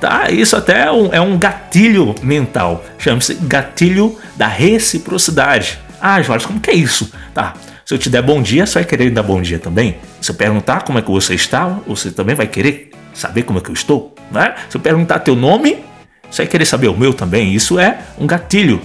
Tá? 0.00 0.30
Isso 0.30 0.56
até 0.56 0.84
é 0.84 0.92
um, 0.92 1.12
é 1.12 1.20
um 1.20 1.36
gatilho 1.36 2.14
mental. 2.22 2.84
Chama-se 2.98 3.34
gatilho 3.34 4.16
da 4.36 4.46
reciprocidade. 4.46 5.78
Ah, 6.00 6.22
Jorge, 6.22 6.46
como 6.46 6.60
que 6.60 6.70
é 6.70 6.74
isso? 6.74 7.12
Tá. 7.34 7.54
Se 7.84 7.94
eu 7.94 7.98
te 7.98 8.08
der 8.08 8.22
bom 8.22 8.40
dia, 8.40 8.66
você 8.66 8.74
vai 8.74 8.84
querer 8.84 9.10
dar 9.10 9.22
bom 9.22 9.40
dia 9.40 9.58
também? 9.58 9.96
Se 10.20 10.30
eu 10.30 10.34
perguntar 10.34 10.82
como 10.82 10.98
é 10.98 11.02
que 11.02 11.10
você 11.10 11.34
está, 11.34 11.66
você 11.86 12.10
também 12.10 12.36
vai 12.36 12.46
querer 12.46 12.90
saber 13.12 13.42
como 13.42 13.58
é 13.58 13.62
que 13.62 13.70
eu 13.70 13.74
estou? 13.74 14.14
Né? 14.30 14.54
Se 14.68 14.76
eu 14.76 14.80
perguntar 14.80 15.20
teu 15.20 15.34
nome, 15.34 15.78
você 16.30 16.46
querer 16.46 16.64
saber 16.64 16.88
o 16.88 16.96
meu 16.96 17.14
também? 17.14 17.54
Isso 17.54 17.78
é 17.78 17.98
um 18.18 18.26
gatilho. 18.26 18.80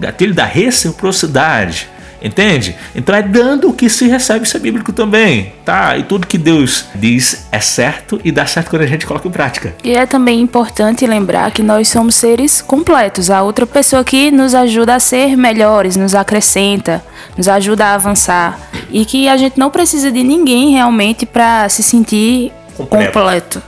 Gatilho 0.00 0.34
da 0.34 0.44
reciprocidade. 0.44 1.88
Entende? 2.20 2.74
Então 2.94 3.14
é 3.14 3.22
dando 3.22 3.72
que 3.72 3.88
se 3.88 4.08
recebe, 4.08 4.46
isso 4.46 4.56
é 4.56 4.60
bíblico 4.60 4.92
também, 4.92 5.52
tá? 5.64 5.96
E 5.96 6.02
tudo 6.02 6.26
que 6.26 6.38
Deus 6.38 6.86
diz 6.94 7.46
é 7.52 7.60
certo 7.60 8.20
e 8.24 8.32
dá 8.32 8.46
certo 8.46 8.70
quando 8.70 8.82
a 8.82 8.86
gente 8.86 9.06
coloca 9.06 9.28
em 9.28 9.30
prática. 9.30 9.74
E 9.84 9.92
é 9.92 10.06
também 10.06 10.40
importante 10.40 11.06
lembrar 11.06 11.50
que 11.50 11.62
nós 11.62 11.88
somos 11.88 12.14
seres 12.14 12.62
completos. 12.62 13.30
A 13.30 13.42
outra 13.42 13.66
pessoa 13.66 14.02
que 14.02 14.30
nos 14.30 14.54
ajuda 14.54 14.94
a 14.94 15.00
ser 15.00 15.36
melhores, 15.36 15.96
nos 15.96 16.14
acrescenta, 16.14 17.04
nos 17.36 17.48
ajuda 17.48 17.86
a 17.86 17.94
avançar. 17.94 18.58
E 18.90 19.04
que 19.04 19.28
a 19.28 19.36
gente 19.36 19.58
não 19.58 19.70
precisa 19.70 20.10
de 20.10 20.22
ninguém 20.22 20.72
realmente 20.72 21.26
para 21.26 21.68
se 21.68 21.82
sentir 21.82 22.50
completo. 22.76 23.12
completo. 23.12 23.62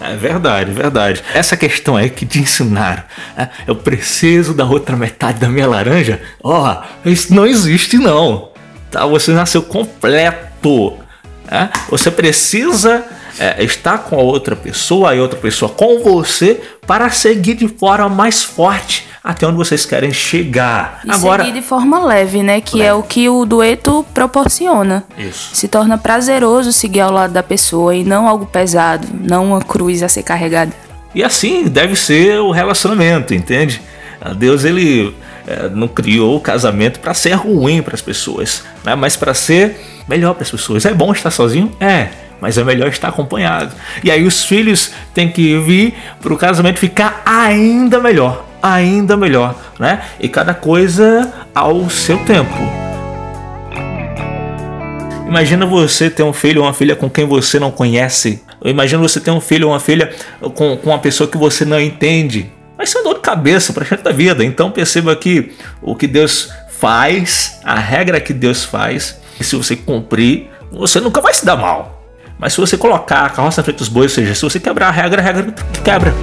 É 0.00 0.14
verdade, 0.14 0.70
verdade. 0.70 1.24
Essa 1.34 1.56
questão 1.56 1.96
aí 1.96 2.08
que 2.08 2.24
te 2.24 2.38
ensinaram. 2.38 3.02
É, 3.36 3.48
eu 3.66 3.74
preciso 3.74 4.54
da 4.54 4.64
outra 4.64 4.96
metade 4.96 5.40
da 5.40 5.48
minha 5.48 5.66
laranja. 5.66 6.20
Ó, 6.42 6.82
oh, 7.04 7.08
isso 7.08 7.34
não 7.34 7.46
existe 7.46 7.98
não. 7.98 8.50
Tá? 8.90 9.04
Você 9.06 9.32
nasceu 9.32 9.62
completo. 9.62 10.96
É? 11.50 11.68
Você 11.90 12.10
precisa 12.10 13.04
é, 13.38 13.62
estar 13.62 13.98
com 13.98 14.16
a 14.16 14.22
outra 14.22 14.56
pessoa 14.56 15.14
e 15.14 15.20
outra 15.20 15.38
pessoa 15.38 15.70
com 15.70 16.02
você 16.02 16.60
para 16.86 17.10
seguir 17.10 17.54
de 17.54 17.68
forma 17.68 18.08
mais 18.08 18.42
forte 18.42 19.06
até 19.22 19.46
onde 19.46 19.56
vocês 19.56 19.84
querem 19.84 20.10
chegar. 20.12 21.00
E 21.04 21.10
Agora, 21.10 21.44
seguir 21.44 21.60
de 21.60 21.66
forma 21.66 22.02
leve, 22.02 22.42
né? 22.42 22.60
Que 22.62 22.78
leve. 22.78 22.88
é 22.88 22.94
o 22.94 23.02
que 23.02 23.28
o 23.28 23.44
dueto 23.44 24.04
proporciona. 24.14 25.04
Isso. 25.18 25.50
Se 25.54 25.68
torna 25.68 25.98
prazeroso 25.98 26.72
seguir 26.72 27.00
ao 27.00 27.12
lado 27.12 27.32
da 27.32 27.42
pessoa 27.42 27.94
e 27.94 28.04
não 28.04 28.26
algo 28.26 28.46
pesado, 28.46 29.06
não 29.12 29.48
uma 29.48 29.60
cruz 29.60 30.02
a 30.02 30.08
ser 30.08 30.22
carregada. 30.22 30.72
E 31.14 31.22
assim 31.22 31.64
deve 31.64 31.94
ser 31.94 32.38
o 32.40 32.50
relacionamento, 32.50 33.34
entende? 33.34 33.82
Deus 34.36 34.64
ele 34.64 35.14
é, 35.46 35.68
não 35.68 35.88
criou 35.88 36.36
o 36.36 36.40
casamento 36.40 36.98
para 36.98 37.14
ser 37.14 37.34
ruim 37.34 37.82
para 37.82 37.94
as 37.94 38.02
pessoas, 38.02 38.64
né? 38.84 38.94
mas 38.94 39.16
para 39.16 39.32
ser 39.32 39.78
melhor 40.08 40.34
para 40.34 40.42
as 40.42 40.50
pessoas. 40.50 40.84
É 40.84 40.92
bom 40.92 41.12
estar 41.12 41.30
sozinho? 41.30 41.70
É 41.80 42.08
mas 42.40 42.58
é 42.58 42.64
melhor 42.64 42.88
estar 42.88 43.08
acompanhado. 43.08 43.74
E 44.02 44.10
aí 44.10 44.24
os 44.24 44.44
filhos 44.44 44.92
têm 45.14 45.30
que 45.30 45.58
vir 45.58 45.94
para 46.20 46.32
o 46.32 46.36
casamento 46.36 46.78
ficar 46.78 47.22
ainda 47.24 48.00
melhor 48.00 48.48
ainda 48.62 49.16
melhor, 49.16 49.54
né? 49.78 50.02
E 50.20 50.28
cada 50.28 50.54
coisa 50.54 51.32
ao 51.54 51.88
seu 51.88 52.18
tempo. 52.24 52.56
Imagina 55.26 55.66
você 55.66 56.08
ter 56.08 56.22
um 56.22 56.32
filho 56.32 56.62
ou 56.62 56.66
uma 56.66 56.72
filha 56.72 56.96
com 56.96 57.08
quem 57.10 57.26
você 57.26 57.58
não 57.60 57.70
conhece. 57.70 58.42
Imagina 58.64 59.02
você 59.02 59.20
ter 59.20 59.30
um 59.30 59.40
filho 59.40 59.68
ou 59.68 59.74
uma 59.74 59.80
filha 59.80 60.10
com, 60.40 60.76
com 60.76 60.90
uma 60.90 60.98
pessoa 60.98 61.28
que 61.28 61.36
você 61.36 61.64
não 61.64 61.80
entende. 61.80 62.50
Vai 62.76 62.86
ser 62.86 62.98
uma 62.98 63.04
dor 63.04 63.14
de 63.16 63.20
cabeça 63.20 63.72
para 63.72 63.86
a 63.90 63.96
da 63.96 64.10
vida. 64.10 64.44
Então 64.44 64.70
perceba 64.70 65.14
que 65.14 65.52
o 65.82 65.94
que 65.94 66.06
Deus 66.06 66.50
faz, 66.70 67.60
a 67.62 67.78
regra 67.78 68.20
que 68.20 68.32
Deus 68.32 68.64
faz, 68.64 69.20
e 69.38 69.44
se 69.44 69.54
você 69.54 69.76
cumprir, 69.76 70.48
você 70.72 70.98
nunca 70.98 71.20
vai 71.20 71.34
se 71.34 71.44
dar 71.44 71.56
mal. 71.56 71.97
Mas 72.38 72.52
se 72.52 72.60
você 72.60 72.76
colocar 72.76 73.26
a 73.26 73.30
carroça 73.30 73.60
na 73.60 73.64
frente 73.64 73.78
dos 73.78 73.88
bois, 73.88 74.12
ou 74.12 74.14
seja, 74.14 74.34
se 74.34 74.42
você 74.42 74.60
quebrar 74.60 74.88
a 74.88 74.90
regra, 74.92 75.20
a 75.20 75.24
regra 75.24 75.54
quebra. 75.82 76.14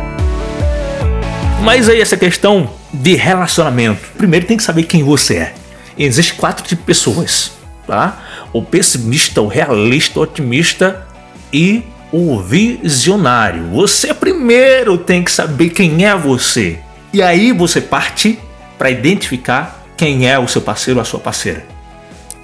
Mas 1.62 1.90
aí 1.90 2.00
essa 2.00 2.16
questão 2.16 2.70
de 2.94 3.16
relacionamento. 3.16 4.08
Primeiro 4.18 4.46
tem 4.46 4.56
que 4.56 4.64
saber 4.64 4.84
quem 4.84 5.04
você 5.04 5.38
é. 5.38 5.54
Existem 5.98 6.38
quatro 6.38 6.64
tipos 6.64 6.84
de 6.84 6.86
pessoas, 6.86 7.52
tá? 7.86 8.20
O 8.54 8.62
pessimista, 8.62 9.42
o 9.42 9.48
realista, 9.48 10.20
o 10.20 10.24
otimista 10.24 11.06
e 11.52 11.84
o 12.12 12.40
visionário. 12.40 13.70
Você 13.72 14.14
primeiro 14.14 14.98
tem 14.98 15.24
que 15.24 15.32
saber 15.32 15.70
quem 15.70 16.06
é 16.06 16.16
você. 16.16 16.80
E 17.12 17.22
aí 17.22 17.52
você 17.52 17.82
parte 17.82 18.40
para 18.78 18.90
identificar 18.90 19.84
quem 19.98 20.30
é 20.30 20.38
o 20.38 20.48
seu 20.48 20.62
parceiro 20.62 21.00
ou 21.00 21.02
a 21.02 21.06
sua 21.06 21.20
parceira. 21.20 21.75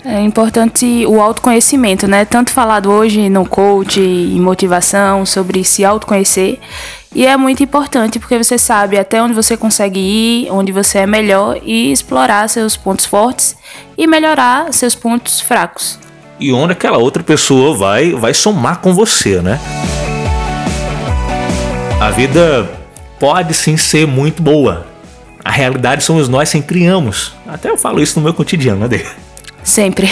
É 0.03 0.20
importante 0.20 1.05
o 1.05 1.22
autoconhecimento, 1.22 2.08
né? 2.08 2.25
Tanto 2.25 2.50
falado 2.50 2.89
hoje 2.89 3.29
no 3.29 3.46
coach 3.46 4.01
e 4.01 4.39
motivação 4.39 5.25
sobre 5.27 5.63
se 5.63 5.86
autoconhecer. 5.86 6.60
E 7.13 7.25
é 7.25 7.38
muito 7.38 7.62
importante 7.62 8.17
porque 8.17 8.38
você 8.41 8.58
sabe 8.58 8.98
até 8.98 9.22
onde 9.22 9.34
você 9.34 9.55
consegue 9.55 10.00
ir, 10.00 10.51
onde 10.51 10.72
você 10.72 11.00
é 11.00 11.05
melhor 11.05 11.60
e 11.62 11.91
explorar 11.91 12.48
seus 12.48 12.75
pontos 12.75 13.05
fortes 13.05 13.55
e 13.96 14.08
melhorar 14.08 14.74
seus 14.74 14.96
pontos 14.96 15.39
fracos. 15.39 16.00
E 16.39 16.51
onde 16.51 16.74
aquela 16.74 16.98
outra 16.98 17.22
pessoa 17.22 17.77
vai 17.77 18.12
vai 18.13 18.34
somar 18.34 18.79
com 18.79 18.93
você, 18.93 19.39
né? 19.39 19.60
A 22.00 22.10
vida 22.10 22.67
pode 23.20 23.53
sim 23.53 23.77
ser 23.77 24.08
muito 24.08 24.41
boa. 24.41 24.88
A 25.46 25.51
realidade 25.51 26.03
somos 26.03 26.27
nós 26.27 26.51
quem 26.51 26.62
criamos. 26.62 27.34
Até 27.48 27.70
eu 27.70 27.77
falo 27.77 28.01
isso 28.01 28.17
no 28.17 28.24
meu 28.24 28.34
cotidiano, 28.34 28.88
né? 28.88 29.01
Sempre. 29.63 30.08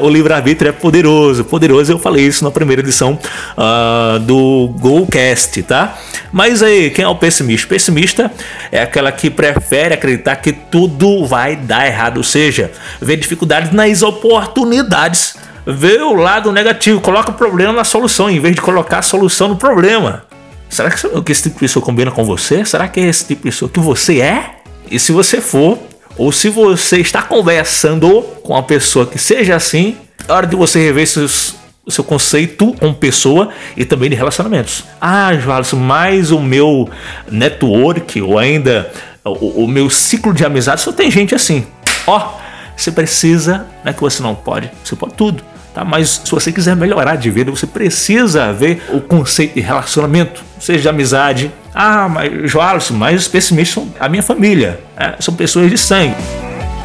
uh, 0.00 0.02
o 0.04 0.08
livre-arbítrio 0.08 0.68
é 0.68 0.72
poderoso, 0.72 1.44
poderoso. 1.44 1.92
Eu 1.92 1.98
falei 1.98 2.26
isso 2.26 2.44
na 2.44 2.50
primeira 2.50 2.82
edição 2.82 3.18
uh, 3.56 4.18
do 4.20 4.68
GoCast, 4.78 5.62
tá? 5.62 5.96
Mas 6.32 6.62
aí, 6.62 6.90
quem 6.90 7.04
é 7.04 7.08
o 7.08 7.14
pessimista? 7.14 7.66
Pessimista 7.68 8.30
é 8.70 8.82
aquela 8.82 9.10
que 9.10 9.30
prefere 9.30 9.94
acreditar 9.94 10.36
que 10.36 10.52
tudo 10.52 11.24
vai 11.26 11.56
dar 11.56 11.86
errado, 11.86 12.18
ou 12.18 12.24
seja, 12.24 12.70
vê 13.00 13.16
dificuldades 13.16 13.72
nas 13.72 14.02
oportunidades. 14.02 15.36
Vê 15.66 15.98
o 15.98 16.14
lado 16.14 16.52
negativo, 16.52 17.00
coloca 17.00 17.30
o 17.30 17.34
problema 17.34 17.72
na 17.72 17.82
solução, 17.82 18.30
em 18.30 18.38
vez 18.38 18.54
de 18.54 18.60
colocar 18.60 18.98
a 18.98 19.02
solução 19.02 19.48
no 19.48 19.56
problema. 19.56 20.22
Será 20.68 20.90
que 20.90 21.32
esse 21.32 21.42
tipo 21.44 21.54
de 21.54 21.60
pessoa 21.60 21.84
combina 21.84 22.10
com 22.10 22.24
você? 22.24 22.64
Será 22.64 22.86
que 22.86 23.00
é 23.00 23.04
esse 23.04 23.26
tipo 23.26 23.42
de 23.42 23.50
pessoa 23.50 23.68
que 23.68 23.80
você 23.80 24.20
é? 24.20 24.50
E 24.90 24.98
se 24.98 25.10
você 25.10 25.40
for, 25.40 25.78
ou 26.18 26.32
se 26.32 26.48
você 26.48 26.98
está 26.98 27.22
conversando 27.22 28.22
com 28.42 28.52
uma 28.54 28.62
pessoa 28.62 29.06
que 29.06 29.18
seja 29.18 29.54
assim, 29.54 29.96
é 30.26 30.32
hora 30.32 30.46
de 30.46 30.56
você 30.56 30.78
rever 30.78 31.06
seus, 31.06 31.54
o 31.84 31.90
seu 31.90 32.02
conceito 32.02 32.74
como 32.78 32.94
pessoa 32.94 33.50
e 33.76 33.84
também 33.84 34.08
de 34.08 34.16
relacionamentos. 34.16 34.84
Ah, 35.00 35.34
Joalisson, 35.34 35.76
mais 35.76 36.30
o 36.30 36.40
meu 36.40 36.88
network 37.30 38.20
ou 38.22 38.38
ainda 38.38 38.90
o, 39.24 39.64
o 39.64 39.68
meu 39.68 39.90
ciclo 39.90 40.32
de 40.32 40.44
amizade 40.44 40.80
só 40.80 40.92
tem 40.92 41.10
gente 41.10 41.34
assim. 41.34 41.66
Ó, 42.06 42.16
oh, 42.16 42.40
você 42.76 42.90
precisa, 42.90 43.66
não 43.84 43.90
é 43.90 43.92
que 43.92 44.00
você 44.00 44.22
não 44.22 44.34
pode, 44.34 44.70
você 44.82 44.96
pode 44.96 45.14
tudo. 45.14 45.42
Tá? 45.76 45.84
Mas 45.84 46.22
se 46.24 46.30
você 46.30 46.50
quiser 46.50 46.74
melhorar 46.74 47.16
de 47.16 47.30
vida, 47.30 47.50
você 47.50 47.66
precisa 47.66 48.50
ver 48.50 48.82
o 48.88 48.98
conceito 48.98 49.56
de 49.56 49.60
relacionamento, 49.60 50.42
seja 50.58 50.80
de 50.80 50.88
amizade. 50.88 51.52
Ah, 51.74 52.08
mas 52.08 52.50
Joalisson, 52.50 52.94
mas 52.94 53.20
os 53.20 53.28
pessimistas 53.28 53.74
são 53.74 53.94
a 54.00 54.08
minha 54.08 54.22
família, 54.22 54.80
é, 54.96 55.16
são 55.20 55.34
pessoas 55.34 55.70
de 55.70 55.76
sangue. 55.76 56.16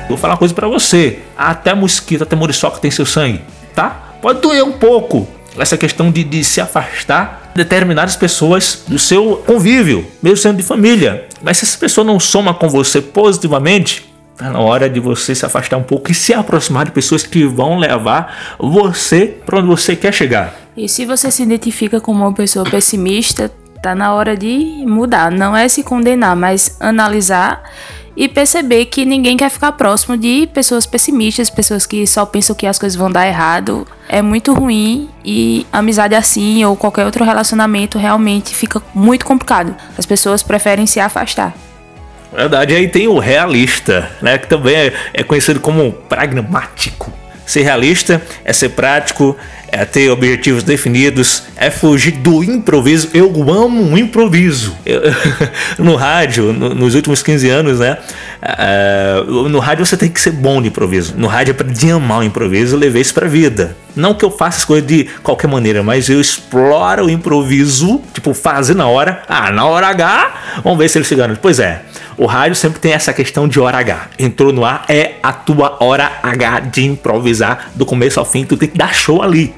Vou 0.09 0.17
falar 0.17 0.33
uma 0.33 0.37
coisa 0.37 0.53
para 0.53 0.67
você: 0.67 1.19
até 1.37 1.73
mosquito, 1.73 2.23
até 2.23 2.35
muriçoca 2.35 2.79
tem 2.79 2.91
seu 2.91 3.05
sangue, 3.05 3.39
tá? 3.73 4.15
Pode 4.21 4.41
doer 4.41 4.61
um 4.61 4.73
pouco 4.73 5.25
essa 5.57 5.77
questão 5.77 6.11
de, 6.11 6.25
de 6.25 6.43
se 6.43 6.59
afastar 6.59 7.53
de 7.55 7.63
determinadas 7.63 8.17
pessoas 8.17 8.83
do 8.89 8.99
seu 8.99 9.41
convívio, 9.47 10.05
mesmo 10.21 10.35
sendo 10.35 10.57
de 10.57 10.63
família. 10.63 11.29
Mas 11.41 11.59
se 11.59 11.65
essa 11.65 11.77
pessoa 11.77 12.03
não 12.03 12.19
soma 12.19 12.53
com 12.53 12.67
você 12.67 12.99
positivamente, 12.99 14.10
Tá 14.37 14.49
na 14.49 14.59
hora 14.59 14.89
de 14.89 14.99
você 14.99 15.35
se 15.35 15.45
afastar 15.45 15.77
um 15.77 15.83
pouco 15.83 16.11
e 16.11 16.15
se 16.15 16.33
aproximar 16.33 16.85
de 16.85 16.91
pessoas 16.91 17.23
que 17.23 17.45
vão 17.45 17.77
levar 17.77 18.55
você 18.57 19.37
para 19.45 19.59
onde 19.59 19.67
você 19.67 19.95
quer 19.95 20.13
chegar. 20.13 20.55
E 20.75 20.87
se 20.87 21.05
você 21.05 21.29
se 21.29 21.43
identifica 21.43 22.01
como 22.01 22.23
uma 22.23 22.33
pessoa 22.33 22.65
pessimista, 22.65 23.51
tá 23.81 23.93
na 23.93 24.13
hora 24.13 24.35
de 24.35 24.83
mudar. 24.87 25.31
Não 25.31 25.55
é 25.55 25.67
se 25.67 25.83
condenar, 25.83 26.35
mas 26.35 26.77
analisar 26.79 27.63
e 28.15 28.27
perceber 28.27 28.85
que 28.85 29.05
ninguém 29.05 29.37
quer 29.37 29.49
ficar 29.49 29.71
próximo 29.73 30.17
de 30.17 30.47
pessoas 30.53 30.85
pessimistas, 30.85 31.49
pessoas 31.49 31.85
que 31.85 32.05
só 32.05 32.25
pensam 32.25 32.55
que 32.55 32.67
as 32.67 32.77
coisas 32.77 32.95
vão 32.95 33.11
dar 33.11 33.27
errado. 33.27 33.87
É 34.07 34.21
muito 34.21 34.53
ruim 34.53 35.09
e 35.23 35.65
amizade 35.71 36.15
assim 36.15 36.63
ou 36.65 36.75
qualquer 36.75 37.05
outro 37.05 37.23
relacionamento 37.23 37.97
realmente 37.97 38.55
fica 38.55 38.81
muito 38.93 39.25
complicado. 39.25 39.75
As 39.97 40.05
pessoas 40.05 40.43
preferem 40.43 40.85
se 40.85 40.99
afastar. 40.99 41.53
Verdade, 42.33 42.73
aí 42.73 42.87
tem 42.87 43.07
o 43.07 43.19
realista, 43.19 44.09
né? 44.21 44.37
Que 44.37 44.47
também 44.47 44.75
é, 44.75 44.93
é 45.13 45.23
conhecido 45.23 45.59
como 45.59 45.91
pragmático. 45.91 47.11
Ser 47.45 47.63
realista 47.63 48.21
é 48.45 48.53
ser 48.53 48.69
prático, 48.69 49.35
é 49.67 49.83
ter 49.83 50.09
objetivos 50.09 50.63
definidos, 50.63 51.43
é 51.57 51.69
fugir 51.69 52.11
do 52.11 52.41
improviso. 52.41 53.09
Eu 53.13 53.29
amo 53.51 53.83
um 53.83 53.97
improviso. 53.97 54.73
Eu, 54.85 55.01
no 55.77 55.95
rádio, 55.95 56.53
no, 56.53 56.73
nos 56.73 56.95
últimos 56.95 57.21
15 57.21 57.49
anos, 57.49 57.79
né? 57.79 57.97
Uh, 58.41 59.47
no 59.47 59.59
rádio 59.59 59.85
você 59.85 59.95
tem 59.95 60.09
que 60.09 60.19
ser 60.19 60.31
bom 60.31 60.61
de 60.61 60.69
improviso. 60.69 61.13
No 61.15 61.27
rádio 61.27 61.51
eu 61.51 61.55
aprendi 61.55 61.91
a 61.91 61.95
amar 61.95 62.19
o 62.19 62.23
improviso 62.23 62.75
e 62.75 62.79
levei 62.79 63.01
isso 63.01 63.13
pra 63.13 63.27
vida. 63.27 63.77
Não 63.95 64.15
que 64.15 64.25
eu 64.25 64.31
faça 64.31 64.57
as 64.57 64.65
coisas 64.65 64.87
de 64.87 65.03
qualquer 65.21 65.47
maneira, 65.47 65.83
mas 65.83 66.09
eu 66.09 66.19
exploro 66.19 67.05
o 67.05 67.09
improviso, 67.09 68.01
tipo, 68.13 68.33
fazer 68.33 68.73
na 68.73 68.87
hora. 68.87 69.21
Ah, 69.27 69.51
na 69.51 69.65
hora 69.65 69.87
H, 69.87 70.33
vamos 70.63 70.79
ver 70.79 70.89
se 70.89 70.97
ele 70.97 71.05
se. 71.05 71.15
Pois 71.39 71.59
é, 71.59 71.83
o 72.17 72.25
rádio 72.25 72.55
sempre 72.55 72.79
tem 72.79 72.93
essa 72.93 73.13
questão 73.13 73.47
de 73.47 73.59
hora 73.59 73.77
H. 73.77 74.07
Entrou 74.17 74.51
no 74.51 74.65
ar, 74.65 74.85
é 74.89 75.15
a 75.21 75.31
tua 75.31 75.77
hora 75.83 76.11
H 76.23 76.61
de 76.61 76.85
improvisar 76.85 77.69
do 77.75 77.85
começo 77.85 78.19
ao 78.19 78.25
fim. 78.25 78.43
Tu 78.43 78.57
tem 78.57 78.69
que 78.69 78.77
dar 78.77 78.93
show 78.93 79.21
ali. 79.21 79.53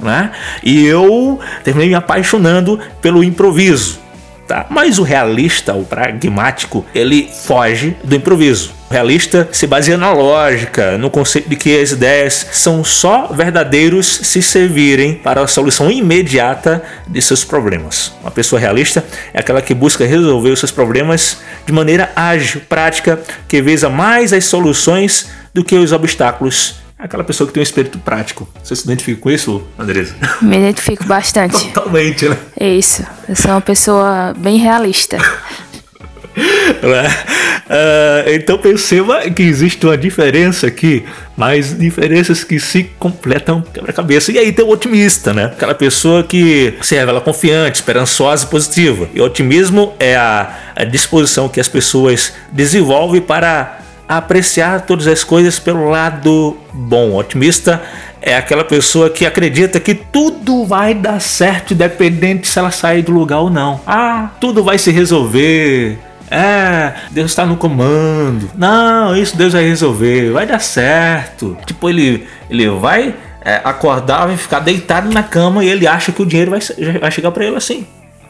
Né? 0.00 0.30
E 0.62 0.84
eu 0.84 1.40
terminei 1.64 1.88
me 1.88 1.94
apaixonando 1.94 2.78
pelo 3.00 3.22
improviso. 3.22 4.05
Tá? 4.46 4.66
Mas 4.70 4.98
o 4.98 5.02
realista, 5.02 5.74
o 5.74 5.84
pragmático, 5.84 6.86
ele 6.94 7.28
foge 7.44 7.96
do 8.04 8.14
improviso. 8.14 8.76
O 8.88 8.92
realista 8.92 9.48
se 9.50 9.66
baseia 9.66 9.98
na 9.98 10.12
lógica, 10.12 10.96
no 10.96 11.10
conceito 11.10 11.48
de 11.48 11.56
que 11.56 11.80
as 11.80 11.90
ideias 11.90 12.46
são 12.52 12.84
só 12.84 13.26
verdadeiros 13.32 14.06
se 14.06 14.40
servirem 14.40 15.14
para 15.14 15.42
a 15.42 15.48
solução 15.48 15.90
imediata 15.90 16.80
de 17.08 17.20
seus 17.20 17.42
problemas. 17.42 18.12
Uma 18.22 18.30
pessoa 18.30 18.60
realista 18.60 19.04
é 19.34 19.40
aquela 19.40 19.60
que 19.60 19.74
busca 19.74 20.06
resolver 20.06 20.50
os 20.50 20.60
seus 20.60 20.70
problemas 20.70 21.38
de 21.66 21.72
maneira 21.72 22.12
ágil, 22.14 22.60
prática, 22.68 23.20
que 23.48 23.60
visa 23.60 23.90
mais 23.90 24.32
as 24.32 24.44
soluções 24.44 25.28
do 25.52 25.64
que 25.64 25.74
os 25.74 25.90
obstáculos 25.90 26.85
aquela 26.98 27.24
pessoa 27.24 27.46
que 27.46 27.52
tem 27.52 27.60
um 27.60 27.64
espírito 27.64 27.98
prático. 27.98 28.48
Você 28.62 28.74
se 28.74 28.84
identifica 28.84 29.20
com 29.20 29.30
isso, 29.30 29.62
Andresa? 29.78 30.14
Me 30.40 30.56
identifico 30.56 31.04
bastante. 31.04 31.68
Totalmente, 31.72 32.28
né? 32.28 32.36
É 32.58 32.68
isso. 32.68 33.04
Eu 33.28 33.36
sou 33.36 33.50
uma 33.50 33.60
pessoa 33.60 34.34
bem 34.36 34.56
realista. 34.56 35.18
uh, 36.36 38.28
então 38.32 38.58
perceba 38.58 39.30
que 39.30 39.42
existe 39.42 39.84
uma 39.84 39.96
diferença 39.96 40.66
aqui, 40.66 41.04
mas 41.36 41.76
diferenças 41.78 42.42
que 42.42 42.58
se 42.58 42.84
completam 42.98 43.62
quebra-cabeça. 43.62 44.32
E 44.32 44.38
aí 44.38 44.52
tem 44.52 44.64
o 44.64 44.70
otimista, 44.70 45.34
né? 45.34 45.46
Aquela 45.46 45.74
pessoa 45.74 46.22
que 46.22 46.74
se 46.80 46.94
revela 46.94 47.20
confiante, 47.20 47.76
esperançosa 47.76 48.46
e 48.46 48.48
positiva. 48.48 49.08
E 49.14 49.20
o 49.20 49.24
otimismo 49.24 49.94
é 49.98 50.16
a, 50.16 50.54
a 50.74 50.84
disposição 50.84 51.48
que 51.48 51.60
as 51.60 51.68
pessoas 51.68 52.32
desenvolvem 52.52 53.20
para 53.20 53.85
apreciar 54.08 54.82
todas 54.82 55.06
as 55.06 55.24
coisas 55.24 55.58
pelo 55.58 55.88
lado 55.88 56.56
bom. 56.72 57.10
O 57.10 57.16
otimista 57.16 57.82
é 58.20 58.36
aquela 58.36 58.64
pessoa 58.64 59.10
que 59.10 59.24
acredita 59.24 59.78
que 59.78 59.94
tudo 59.94 60.64
vai 60.64 60.94
dar 60.94 61.20
certo, 61.20 61.74
independente 61.74 62.48
se 62.48 62.58
ela 62.58 62.70
sair 62.70 63.02
do 63.02 63.12
lugar 63.12 63.38
ou 63.40 63.50
não. 63.50 63.80
Ah, 63.86 64.30
tudo 64.40 64.64
vai 64.64 64.78
se 64.78 64.90
resolver. 64.90 65.98
É, 66.30 66.92
Deus 67.10 67.30
está 67.30 67.46
no 67.46 67.56
comando. 67.56 68.50
Não, 68.56 69.16
isso 69.16 69.36
Deus 69.36 69.52
vai 69.52 69.64
resolver, 69.64 70.32
vai 70.32 70.46
dar 70.46 70.58
certo. 70.58 71.56
Tipo, 71.64 71.88
ele, 71.88 72.26
ele 72.50 72.68
vai 72.68 73.14
é, 73.42 73.60
acordar, 73.62 74.26
vai 74.26 74.36
ficar 74.36 74.58
deitado 74.58 75.12
na 75.12 75.22
cama 75.22 75.64
e 75.64 75.68
ele 75.68 75.86
acha 75.86 76.10
que 76.10 76.20
o 76.20 76.26
dinheiro 76.26 76.50
vai, 76.50 76.60
vai 77.00 77.10
chegar 77.12 77.30
para 77.30 77.44
ele 77.44 77.56
assim. 77.56 77.86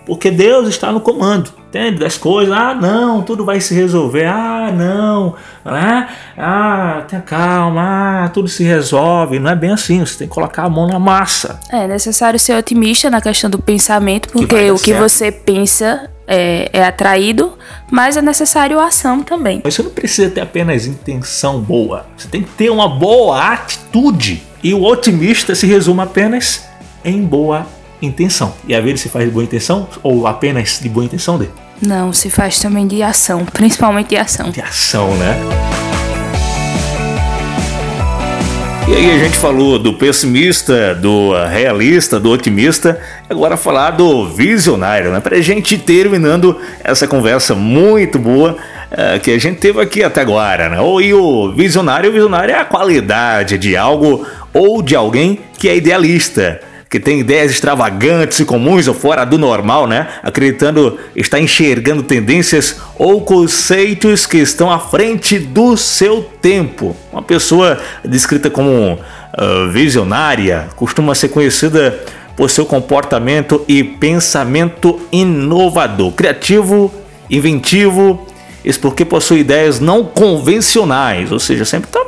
Porque 0.06 0.30
Deus 0.30 0.68
está 0.68 0.92
no 0.92 1.00
comando, 1.00 1.50
entende? 1.68 1.98
Das 1.98 2.16
coisas. 2.16 2.54
Ah, 2.56 2.72
não, 2.74 3.22
tudo 3.22 3.44
vai 3.44 3.60
se 3.60 3.74
resolver. 3.74 4.24
Ah, 4.24 4.72
não. 4.72 5.34
Ah, 5.64 6.08
ah 6.38 7.02
tenha 7.08 7.20
calma. 7.20 8.24
Ah, 8.24 8.28
tudo 8.28 8.46
se 8.46 8.62
resolve. 8.62 9.40
Não 9.40 9.50
é 9.50 9.56
bem 9.56 9.72
assim. 9.72 9.98
Você 10.06 10.18
tem 10.18 10.28
que 10.28 10.34
colocar 10.34 10.62
a 10.62 10.70
mão 10.70 10.86
na 10.86 11.00
massa. 11.00 11.58
É 11.68 11.88
necessário 11.88 12.38
ser 12.38 12.56
otimista 12.56 13.10
na 13.10 13.20
questão 13.20 13.50
do 13.50 13.58
pensamento, 13.58 14.28
porque 14.28 14.46
que 14.46 14.70
o 14.70 14.78
que 14.78 14.92
certo. 14.92 15.00
você 15.00 15.32
pensa 15.32 16.08
é, 16.24 16.70
é, 16.72 16.84
atraído, 16.84 17.54
mas 17.90 18.16
é 18.16 18.22
necessário 18.22 18.78
ação 18.78 19.24
também. 19.24 19.60
Mas 19.64 19.74
você 19.74 19.82
não 19.82 19.90
precisa 19.90 20.30
ter 20.30 20.40
apenas 20.40 20.86
intenção 20.86 21.60
boa. 21.60 22.06
Você 22.16 22.28
tem 22.28 22.44
que 22.44 22.50
ter 22.50 22.70
uma 22.70 22.88
boa 22.88 23.52
atitude. 23.52 24.42
E 24.62 24.72
o 24.72 24.84
otimista 24.84 25.52
se 25.54 25.66
resume 25.66 26.02
apenas 26.02 26.64
em 27.04 27.22
boa 27.22 27.66
intenção. 28.00 28.54
E 28.66 28.74
a 28.74 28.80
ver 28.80 28.98
se 28.98 29.08
faz 29.08 29.24
de 29.24 29.30
boa 29.30 29.44
intenção 29.44 29.88
ou 30.02 30.26
apenas 30.26 30.78
de 30.80 30.88
boa 30.88 31.04
intenção 31.04 31.38
dele? 31.38 31.52
Não, 31.80 32.12
se 32.12 32.30
faz 32.30 32.58
também 32.58 32.86
de 32.86 33.02
ação, 33.02 33.44
principalmente 33.52 34.08
de 34.10 34.16
ação. 34.16 34.50
De 34.50 34.60
ação, 34.60 35.14
né? 35.16 35.36
E 38.88 38.94
aí 38.94 39.10
a 39.10 39.18
gente 39.18 39.36
falou 39.36 39.80
do 39.80 39.94
pessimista, 39.94 40.94
do 40.94 41.32
realista, 41.48 42.20
do 42.20 42.30
otimista, 42.30 43.00
agora 43.28 43.56
falar 43.56 43.90
do 43.90 44.28
visionário, 44.28 45.10
né? 45.10 45.18
Pra 45.18 45.40
gente 45.40 45.76
terminando 45.76 46.56
essa 46.84 47.08
conversa 47.08 47.52
muito 47.52 48.16
boa 48.16 48.56
uh, 48.92 49.18
que 49.18 49.32
a 49.32 49.40
gente 49.40 49.58
teve 49.58 49.80
aqui 49.80 50.04
até 50.04 50.20
agora, 50.20 50.68
né? 50.68 50.76
E 51.02 51.12
o 51.12 51.52
visionário, 51.52 52.10
o 52.10 52.12
visionário 52.12 52.54
é 52.54 52.60
a 52.60 52.64
qualidade 52.64 53.58
de 53.58 53.76
algo 53.76 54.24
ou 54.54 54.80
de 54.80 54.94
alguém 54.94 55.40
que 55.58 55.68
é 55.68 55.76
idealista 55.76 56.60
que 56.88 57.00
tem 57.00 57.20
ideias 57.20 57.50
extravagantes 57.50 58.38
e 58.40 58.44
comuns 58.44 58.86
ou 58.86 58.94
fora 58.94 59.24
do 59.24 59.36
normal, 59.36 59.86
né? 59.86 60.06
Acreditando 60.22 60.98
estar 61.16 61.40
enxergando 61.40 62.02
tendências 62.02 62.80
ou 62.96 63.22
conceitos 63.22 64.24
que 64.24 64.38
estão 64.38 64.70
à 64.70 64.78
frente 64.78 65.38
do 65.38 65.76
seu 65.76 66.22
tempo. 66.40 66.96
Uma 67.12 67.22
pessoa 67.22 67.78
descrita 68.04 68.48
como 68.48 68.92
uh, 68.92 69.70
visionária 69.70 70.68
costuma 70.76 71.14
ser 71.14 71.28
conhecida 71.30 71.98
por 72.36 72.50
seu 72.50 72.66
comportamento 72.66 73.64
e 73.66 73.82
pensamento 73.82 75.00
inovador, 75.10 76.12
criativo, 76.12 76.92
inventivo, 77.30 78.26
isso 78.64 78.78
porque 78.80 79.04
possui 79.04 79.40
ideias 79.40 79.80
não 79.80 80.04
convencionais, 80.04 81.32
ou 81.32 81.38
seja, 81.38 81.64
sempre 81.64 81.88
está 81.88 82.04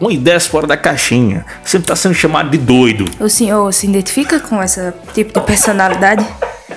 com 0.00 0.10
ideias 0.10 0.46
fora 0.46 0.66
da 0.66 0.78
caixinha. 0.78 1.44
Sempre 1.62 1.84
está 1.84 1.94
sendo 1.94 2.14
chamado 2.14 2.50
de 2.50 2.56
doido. 2.56 3.04
O 3.20 3.28
senhor 3.28 3.70
se 3.72 3.86
identifica 3.86 4.40
com 4.40 4.60
esse 4.62 4.92
tipo 5.12 5.38
de 5.38 5.46
personalidade? 5.46 6.26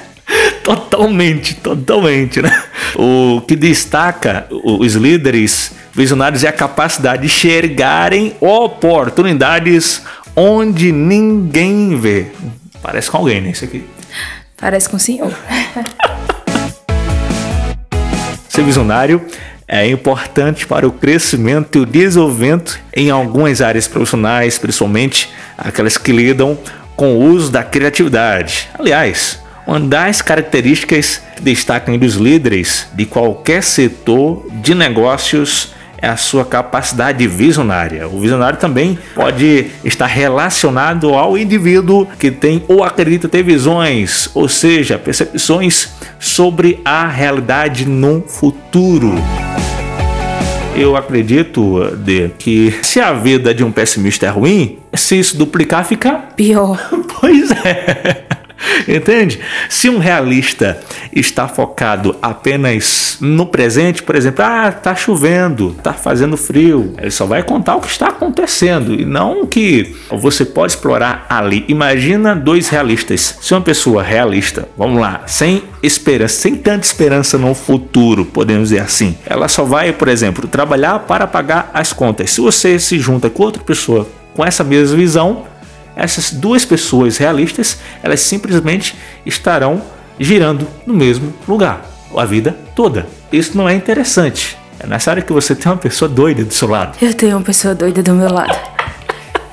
totalmente, 0.61 1.55
totalmente, 1.55 2.41
né? 2.41 2.63
O 2.95 3.41
que 3.41 3.55
destaca 3.55 4.45
os 4.51 4.93
líderes 4.95 5.71
visionários 5.93 6.43
é 6.43 6.49
a 6.49 6.53
capacidade 6.53 7.21
de 7.21 7.27
enxergarem 7.27 8.35
oportunidades 8.41 10.01
onde 10.35 10.91
ninguém 10.91 11.95
vê. 11.97 12.27
Parece 12.81 13.09
com 13.09 13.17
alguém, 13.17 13.39
né? 13.39 13.51
Isso 13.51 13.63
aqui. 13.63 13.85
Parece 14.57 14.89
com 14.89 14.97
o 14.97 14.99
senhor. 14.99 15.33
Ser 18.49 18.63
visionário 18.63 19.25
é 19.67 19.87
importante 19.87 20.65
para 20.65 20.87
o 20.87 20.91
crescimento 20.91 21.77
e 21.77 21.81
o 21.81 21.85
desenvolvimento 21.85 22.79
em 22.95 23.09
algumas 23.09 23.61
áreas 23.61 23.87
profissionais, 23.87 24.57
principalmente 24.57 25.29
aquelas 25.57 25.97
que 25.97 26.11
lidam 26.11 26.57
com 26.95 27.15
o 27.15 27.23
uso 27.31 27.51
da 27.51 27.63
criatividade. 27.63 28.69
Aliás, 28.77 29.39
uma 29.65 29.79
das 29.79 30.21
características 30.21 31.21
que 31.35 31.41
destacam 31.41 31.97
dos 31.97 32.15
líderes 32.15 32.87
de 32.93 33.05
qualquer 33.05 33.63
setor 33.63 34.45
de 34.61 34.75
negócios 34.75 35.73
é 36.03 36.09
a 36.09 36.17
sua 36.17 36.43
capacidade 36.43 37.25
visionária. 37.25 38.09
O 38.09 38.19
visionário 38.19 38.59
também 38.59 38.99
pode 39.15 39.67
estar 39.85 40.05
relacionado 40.05 41.13
ao 41.13 41.37
indivíduo 41.37 42.05
que 42.19 42.29
tem 42.29 42.61
ou 42.67 42.83
acredita 42.83 43.29
ter 43.29 43.41
visões, 43.41 44.29
ou 44.33 44.49
seja, 44.49 44.99
percepções 44.99 45.93
sobre 46.19 46.81
a 46.83 47.07
realidade 47.07 47.87
no 47.87 48.21
futuro. 48.27 49.13
Eu 50.75 50.97
acredito 50.97 51.95
de 51.95 52.31
que 52.37 52.77
se 52.81 52.99
a 52.99 53.13
vida 53.13 53.53
de 53.53 53.63
um 53.63 53.71
pessimista 53.71 54.25
é 54.25 54.29
ruim, 54.29 54.79
se 54.93 55.17
isso 55.17 55.37
duplicar 55.37 55.85
fica 55.85 56.15
pior. 56.35 56.77
Pois 57.23 57.51
é. 57.51 58.42
Entende? 58.87 59.39
Se 59.69 59.89
um 59.89 59.97
realista 59.97 60.79
está 61.11 61.47
focado 61.47 62.15
apenas 62.21 63.17
no 63.19 63.45
presente, 63.45 64.03
por 64.03 64.15
exemplo, 64.15 64.43
ah, 64.43 64.71
tá 64.71 64.95
chovendo, 64.95 65.75
tá 65.83 65.93
fazendo 65.93 66.37
frio, 66.37 66.93
ele 66.97 67.11
só 67.11 67.25
vai 67.25 67.43
contar 67.43 67.75
o 67.75 67.81
que 67.81 67.87
está 67.87 68.07
acontecendo 68.07 68.93
e 68.93 69.05
não 69.05 69.41
o 69.41 69.47
que 69.47 69.95
você 70.09 70.45
pode 70.45 70.73
explorar 70.73 71.25
ali. 71.29 71.65
Imagina 71.67 72.35
dois 72.35 72.69
realistas. 72.69 73.37
Se 73.41 73.53
uma 73.53 73.61
pessoa 73.61 74.03
realista, 74.03 74.67
vamos 74.77 74.99
lá, 74.99 75.23
sem 75.27 75.63
esperança, 75.81 76.35
sem 76.35 76.55
tanta 76.55 76.85
esperança 76.85 77.37
no 77.37 77.53
futuro, 77.53 78.25
podemos 78.25 78.69
dizer 78.69 78.81
assim, 78.81 79.17
ela 79.25 79.47
só 79.47 79.63
vai, 79.63 79.93
por 79.93 80.07
exemplo, 80.07 80.47
trabalhar 80.47 80.99
para 80.99 81.27
pagar 81.27 81.69
as 81.73 81.93
contas. 81.93 82.31
Se 82.31 82.41
você 82.41 82.79
se 82.79 82.99
junta 82.99 83.29
com 83.29 83.43
outra 83.43 83.63
pessoa 83.63 84.07
com 84.35 84.43
essa 84.43 84.63
mesma 84.63 84.97
visão, 84.97 85.45
essas 85.95 86.31
duas 86.31 86.65
pessoas 86.65 87.17
realistas, 87.17 87.77
elas 88.01 88.19
simplesmente 88.21 88.95
estarão 89.25 89.81
girando 90.19 90.67
no 90.85 90.93
mesmo 90.93 91.33
lugar 91.47 91.89
a 92.15 92.25
vida 92.25 92.55
toda. 92.75 93.07
Isso 93.31 93.57
não 93.57 93.67
é 93.67 93.73
interessante. 93.73 94.57
É 94.79 94.87
nessa 94.87 95.11
área 95.11 95.23
que 95.23 95.33
você 95.33 95.55
tem 95.55 95.71
uma 95.71 95.77
pessoa 95.77 96.09
doida 96.09 96.43
do 96.43 96.53
seu 96.53 96.67
lado. 96.67 96.97
Eu 97.01 97.13
tenho 97.13 97.37
uma 97.37 97.43
pessoa 97.43 97.73
doida 97.73 98.03
do 98.03 98.13
meu 98.13 98.31
lado. 98.31 98.55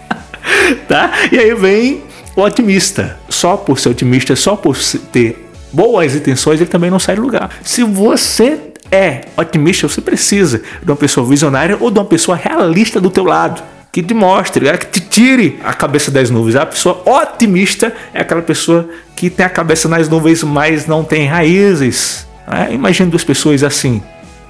tá? 0.89 1.13
E 1.31 1.39
aí 1.39 1.55
vem 1.55 2.03
o 2.37 2.43
otimista. 2.43 3.19
Só 3.29 3.57
por 3.57 3.79
ser 3.79 3.91
otimista, 3.91 4.37
só 4.37 4.57
por 4.57 4.77
ter 5.13 5.51
boas 5.73 6.15
intenções, 6.15 6.61
ele 6.61 6.69
também 6.69 6.91
não 6.91 6.99
sai 6.99 7.17
do 7.17 7.23
lugar. 7.23 7.51
Se 7.63 7.83
você 7.83 8.59
é 8.91 9.23
otimista, 9.37 9.89
você 9.89 10.01
precisa 10.01 10.63
de 10.83 10.91
uma 10.91 10.97
pessoa 10.97 11.27
visionária 11.27 11.77
ou 11.81 11.91
de 11.91 11.99
uma 11.99 12.05
pessoa 12.05 12.37
realista 12.37 13.01
do 13.01 13.11
teu 13.11 13.25
lado 13.25 13.63
que 13.93 14.03
te 14.03 14.15
mostre, 14.15 14.69
é 14.69 14.77
que 14.77 14.87
te 14.87 15.01
tire 15.01 15.59
a 15.65 15.73
cabeça 15.73 16.11
das 16.11 16.31
nuvens. 16.31 16.57
A 16.57 16.67
pessoa 16.67 17.03
otimista 17.05 17.93
é 18.15 18.21
aquela 18.21 18.43
pessoa 18.43 18.89
que 19.17 19.29
tem 19.29 19.45
a 19.45 19.49
cabeça 19.49 19.89
nas 19.89 20.09
nuvens, 20.09 20.43
mas 20.45 20.87
não 20.87 21.03
tem 21.03 21.27
raízes. 21.27 22.27
Né? 22.47 22.69
Imagine 22.73 23.11
duas 23.11 23.25
pessoas 23.25 23.63
assim, 23.65 24.03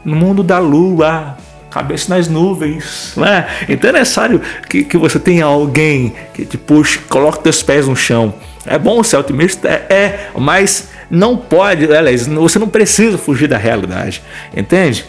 no 0.04 0.14
mundo 0.14 0.42
da 0.42 0.58
lua, 0.58 1.36
cabeça 1.70 2.14
nas 2.14 2.28
nuvens. 2.28 3.14
Né? 3.16 3.46
Então 3.68 3.90
é 3.90 3.92
necessário 3.94 4.42
que, 4.68 4.84
que 4.84 4.98
você 4.98 5.18
tenha 5.18 5.46
alguém 5.46 6.14
que 6.34 6.44
te 6.44 6.58
puxe, 6.58 6.98
coloque 6.98 7.42
teus 7.42 7.62
pés 7.62 7.88
no 7.88 7.96
chão. 7.96 8.34
É 8.66 8.78
bom 8.78 9.02
ser 9.02 9.16
otimista, 9.16 9.68
é, 9.68 9.86
é 9.88 10.30
mas 10.38 10.88
não 11.10 11.34
pode, 11.34 11.90
aliás, 11.92 12.26
você 12.26 12.58
não 12.58 12.68
precisa 12.68 13.16
fugir 13.16 13.48
da 13.48 13.56
realidade, 13.56 14.22
entende? 14.54 15.04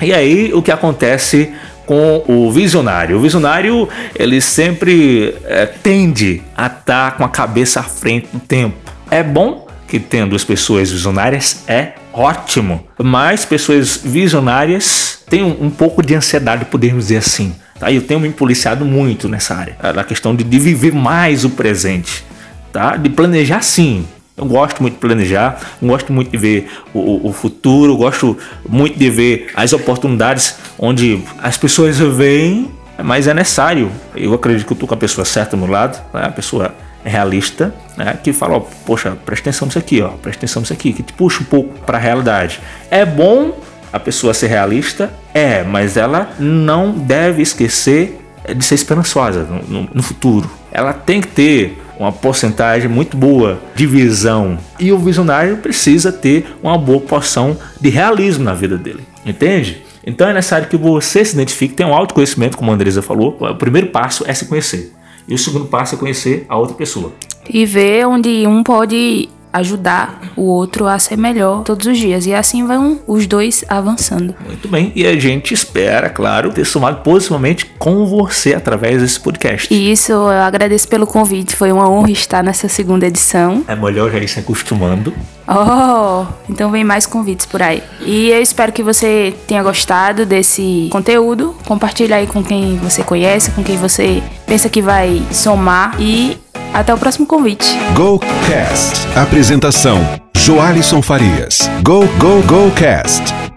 E 0.00 0.12
aí 0.12 0.52
o 0.52 0.60
que 0.60 0.72
acontece 0.72 1.54
com 1.86 2.24
o 2.26 2.50
visionário? 2.50 3.16
O 3.16 3.20
visionário 3.20 3.88
ele 4.14 4.40
sempre 4.40 5.34
é, 5.44 5.66
tende 5.66 6.42
a 6.56 6.66
estar 6.66 7.16
com 7.16 7.24
a 7.24 7.28
cabeça 7.28 7.80
à 7.80 7.82
frente 7.82 8.28
do 8.32 8.40
tempo. 8.40 8.76
É 9.10 9.22
bom 9.22 9.66
que 9.86 10.00
tenha 10.00 10.26
duas 10.26 10.42
pessoas 10.42 10.90
visionárias, 10.90 11.64
é 11.68 11.92
ótimo. 12.12 12.86
Mas 12.98 13.44
pessoas 13.44 14.00
visionárias 14.02 15.22
têm 15.28 15.42
um, 15.42 15.66
um 15.66 15.70
pouco 15.70 16.02
de 16.02 16.14
ansiedade, 16.14 16.64
podemos 16.64 17.04
dizer 17.04 17.18
assim. 17.18 17.54
Tá? 17.78 17.92
Eu 17.92 18.02
tenho 18.02 18.20
me 18.20 18.30
policiado 18.30 18.84
muito 18.84 19.28
nessa 19.28 19.54
área, 19.54 19.76
na 19.94 20.04
questão 20.04 20.34
de, 20.34 20.44
de 20.44 20.58
viver 20.58 20.92
mais 20.92 21.44
o 21.44 21.50
presente, 21.50 22.24
tá? 22.72 22.96
De 22.96 23.10
planejar 23.10 23.60
sim, 23.60 24.06
eu 24.36 24.46
gosto 24.46 24.80
muito 24.80 24.94
de 24.94 25.00
planejar, 25.00 25.60
gosto 25.82 26.12
muito 26.12 26.30
de 26.30 26.38
ver 26.38 26.70
o, 26.94 27.28
o, 27.28 27.32
futuro, 27.32 27.96
gosto 27.96 28.36
muito 28.66 28.98
de 28.98 29.10
ver 29.10 29.50
as 29.54 29.72
oportunidades 29.72 30.56
onde 30.78 31.22
as 31.38 31.58
pessoas 31.58 31.98
veem, 31.98 32.70
mas 33.02 33.26
é 33.26 33.34
necessário. 33.34 33.90
Eu 34.16 34.32
acredito 34.32 34.66
que 34.66 34.72
eu 34.72 34.74
estou 34.74 34.88
com 34.88 34.94
a 34.94 34.98
pessoa 34.98 35.24
certa 35.24 35.56
no 35.56 35.66
lado, 35.66 36.02
né? 36.14 36.24
a 36.24 36.30
pessoa 36.30 36.74
realista, 37.04 37.74
né? 37.96 38.18
que 38.22 38.32
fala: 38.32 38.56
ó, 38.56 38.60
Poxa, 38.60 39.16
presta 39.24 39.50
atenção 39.50 39.66
nisso 39.66 39.78
aqui, 39.78 40.00
ó, 40.00 40.08
presta 40.08 40.40
atenção 40.40 40.60
nisso 40.60 40.72
aqui, 40.72 40.92
que 40.94 41.02
te 41.02 41.12
puxa 41.12 41.42
um 41.42 41.46
pouco 41.46 41.78
para 41.80 41.98
a 41.98 42.00
realidade. 42.00 42.58
É 42.90 43.04
bom 43.04 43.58
a 43.92 44.00
pessoa 44.00 44.32
ser 44.32 44.46
realista? 44.46 45.12
É, 45.34 45.62
mas 45.62 45.98
ela 45.98 46.30
não 46.38 46.92
deve 46.92 47.42
esquecer 47.42 48.18
de 48.56 48.64
ser 48.64 48.76
esperançosa 48.76 49.42
no, 49.42 49.82
no, 49.82 49.88
no 49.92 50.02
futuro. 50.02 50.50
Ela 50.72 50.94
tem 50.94 51.20
que 51.20 51.28
ter 51.28 51.81
uma 52.02 52.12
porcentagem 52.12 52.88
muito 52.88 53.16
boa 53.16 53.60
de 53.74 53.86
visão. 53.86 54.58
E 54.78 54.92
o 54.92 54.98
visionário 54.98 55.58
precisa 55.58 56.12
ter 56.12 56.56
uma 56.62 56.76
boa 56.76 57.00
porção 57.00 57.56
de 57.80 57.88
realismo 57.88 58.44
na 58.44 58.54
vida 58.54 58.76
dele. 58.76 59.00
Entende? 59.24 59.82
Então 60.04 60.28
é 60.28 60.34
necessário 60.34 60.68
que 60.68 60.76
você 60.76 61.24
se 61.24 61.34
identifique, 61.34 61.74
tenha 61.74 61.88
um 61.88 61.94
autoconhecimento, 61.94 62.56
como 62.56 62.70
a 62.70 62.74
Andresa 62.74 63.02
falou. 63.02 63.36
O 63.40 63.54
primeiro 63.54 63.88
passo 63.88 64.24
é 64.26 64.34
se 64.34 64.46
conhecer. 64.46 64.92
E 65.28 65.34
o 65.34 65.38
segundo 65.38 65.66
passo 65.66 65.94
é 65.94 65.98
conhecer 65.98 66.44
a 66.48 66.58
outra 66.58 66.74
pessoa. 66.74 67.12
E 67.48 67.64
ver 67.64 68.06
onde 68.06 68.46
um 68.46 68.62
pode 68.62 69.28
ajudar 69.52 70.20
o 70.36 70.42
outro 70.42 70.86
a 70.86 70.98
ser 70.98 71.16
melhor 71.16 71.62
todos 71.62 71.86
os 71.86 71.98
dias. 71.98 72.26
E 72.26 72.34
assim 72.34 72.66
vão 72.66 73.00
os 73.06 73.26
dois 73.26 73.64
avançando. 73.68 74.34
Muito 74.44 74.68
bem. 74.68 74.92
E 74.94 75.06
a 75.06 75.18
gente 75.18 75.52
espera, 75.52 76.08
claro, 76.08 76.52
ter 76.52 76.64
somado 76.64 77.02
positivamente 77.02 77.66
com 77.78 78.06
você 78.06 78.54
através 78.54 79.02
desse 79.02 79.20
podcast. 79.20 79.72
E 79.72 79.92
isso, 79.92 80.12
eu 80.12 80.28
agradeço 80.28 80.88
pelo 80.88 81.06
convite. 81.06 81.54
Foi 81.54 81.70
uma 81.70 81.88
honra 81.88 82.10
estar 82.10 82.42
nessa 82.42 82.68
segunda 82.68 83.06
edição. 83.06 83.64
É 83.68 83.76
melhor 83.76 84.10
já 84.10 84.18
ir 84.18 84.28
se 84.28 84.40
acostumando. 84.40 85.12
Oh, 85.46 86.26
então 86.48 86.70
vem 86.70 86.84
mais 86.84 87.06
convites 87.06 87.46
por 87.46 87.62
aí. 87.62 87.82
E 88.00 88.30
eu 88.30 88.40
espero 88.40 88.72
que 88.72 88.82
você 88.82 89.34
tenha 89.46 89.62
gostado 89.62 90.24
desse 90.24 90.88
conteúdo. 90.90 91.54
Compartilhe 91.66 92.12
aí 92.12 92.26
com 92.26 92.42
quem 92.42 92.76
você 92.76 93.02
conhece, 93.02 93.50
com 93.50 93.62
quem 93.62 93.76
você 93.76 94.22
pensa 94.46 94.68
que 94.68 94.80
vai 94.80 95.22
somar. 95.30 95.96
E 96.00 96.38
até 96.72 96.92
o 96.94 96.98
próximo 96.98 97.26
convite. 97.26 97.66
GoCast. 97.94 99.06
Apresentação: 99.16 99.98
Joalisson 100.36 101.02
Farias. 101.02 101.58
Go, 101.82 102.06
go, 102.18 102.42
go, 102.46 102.70
cast. 102.72 103.51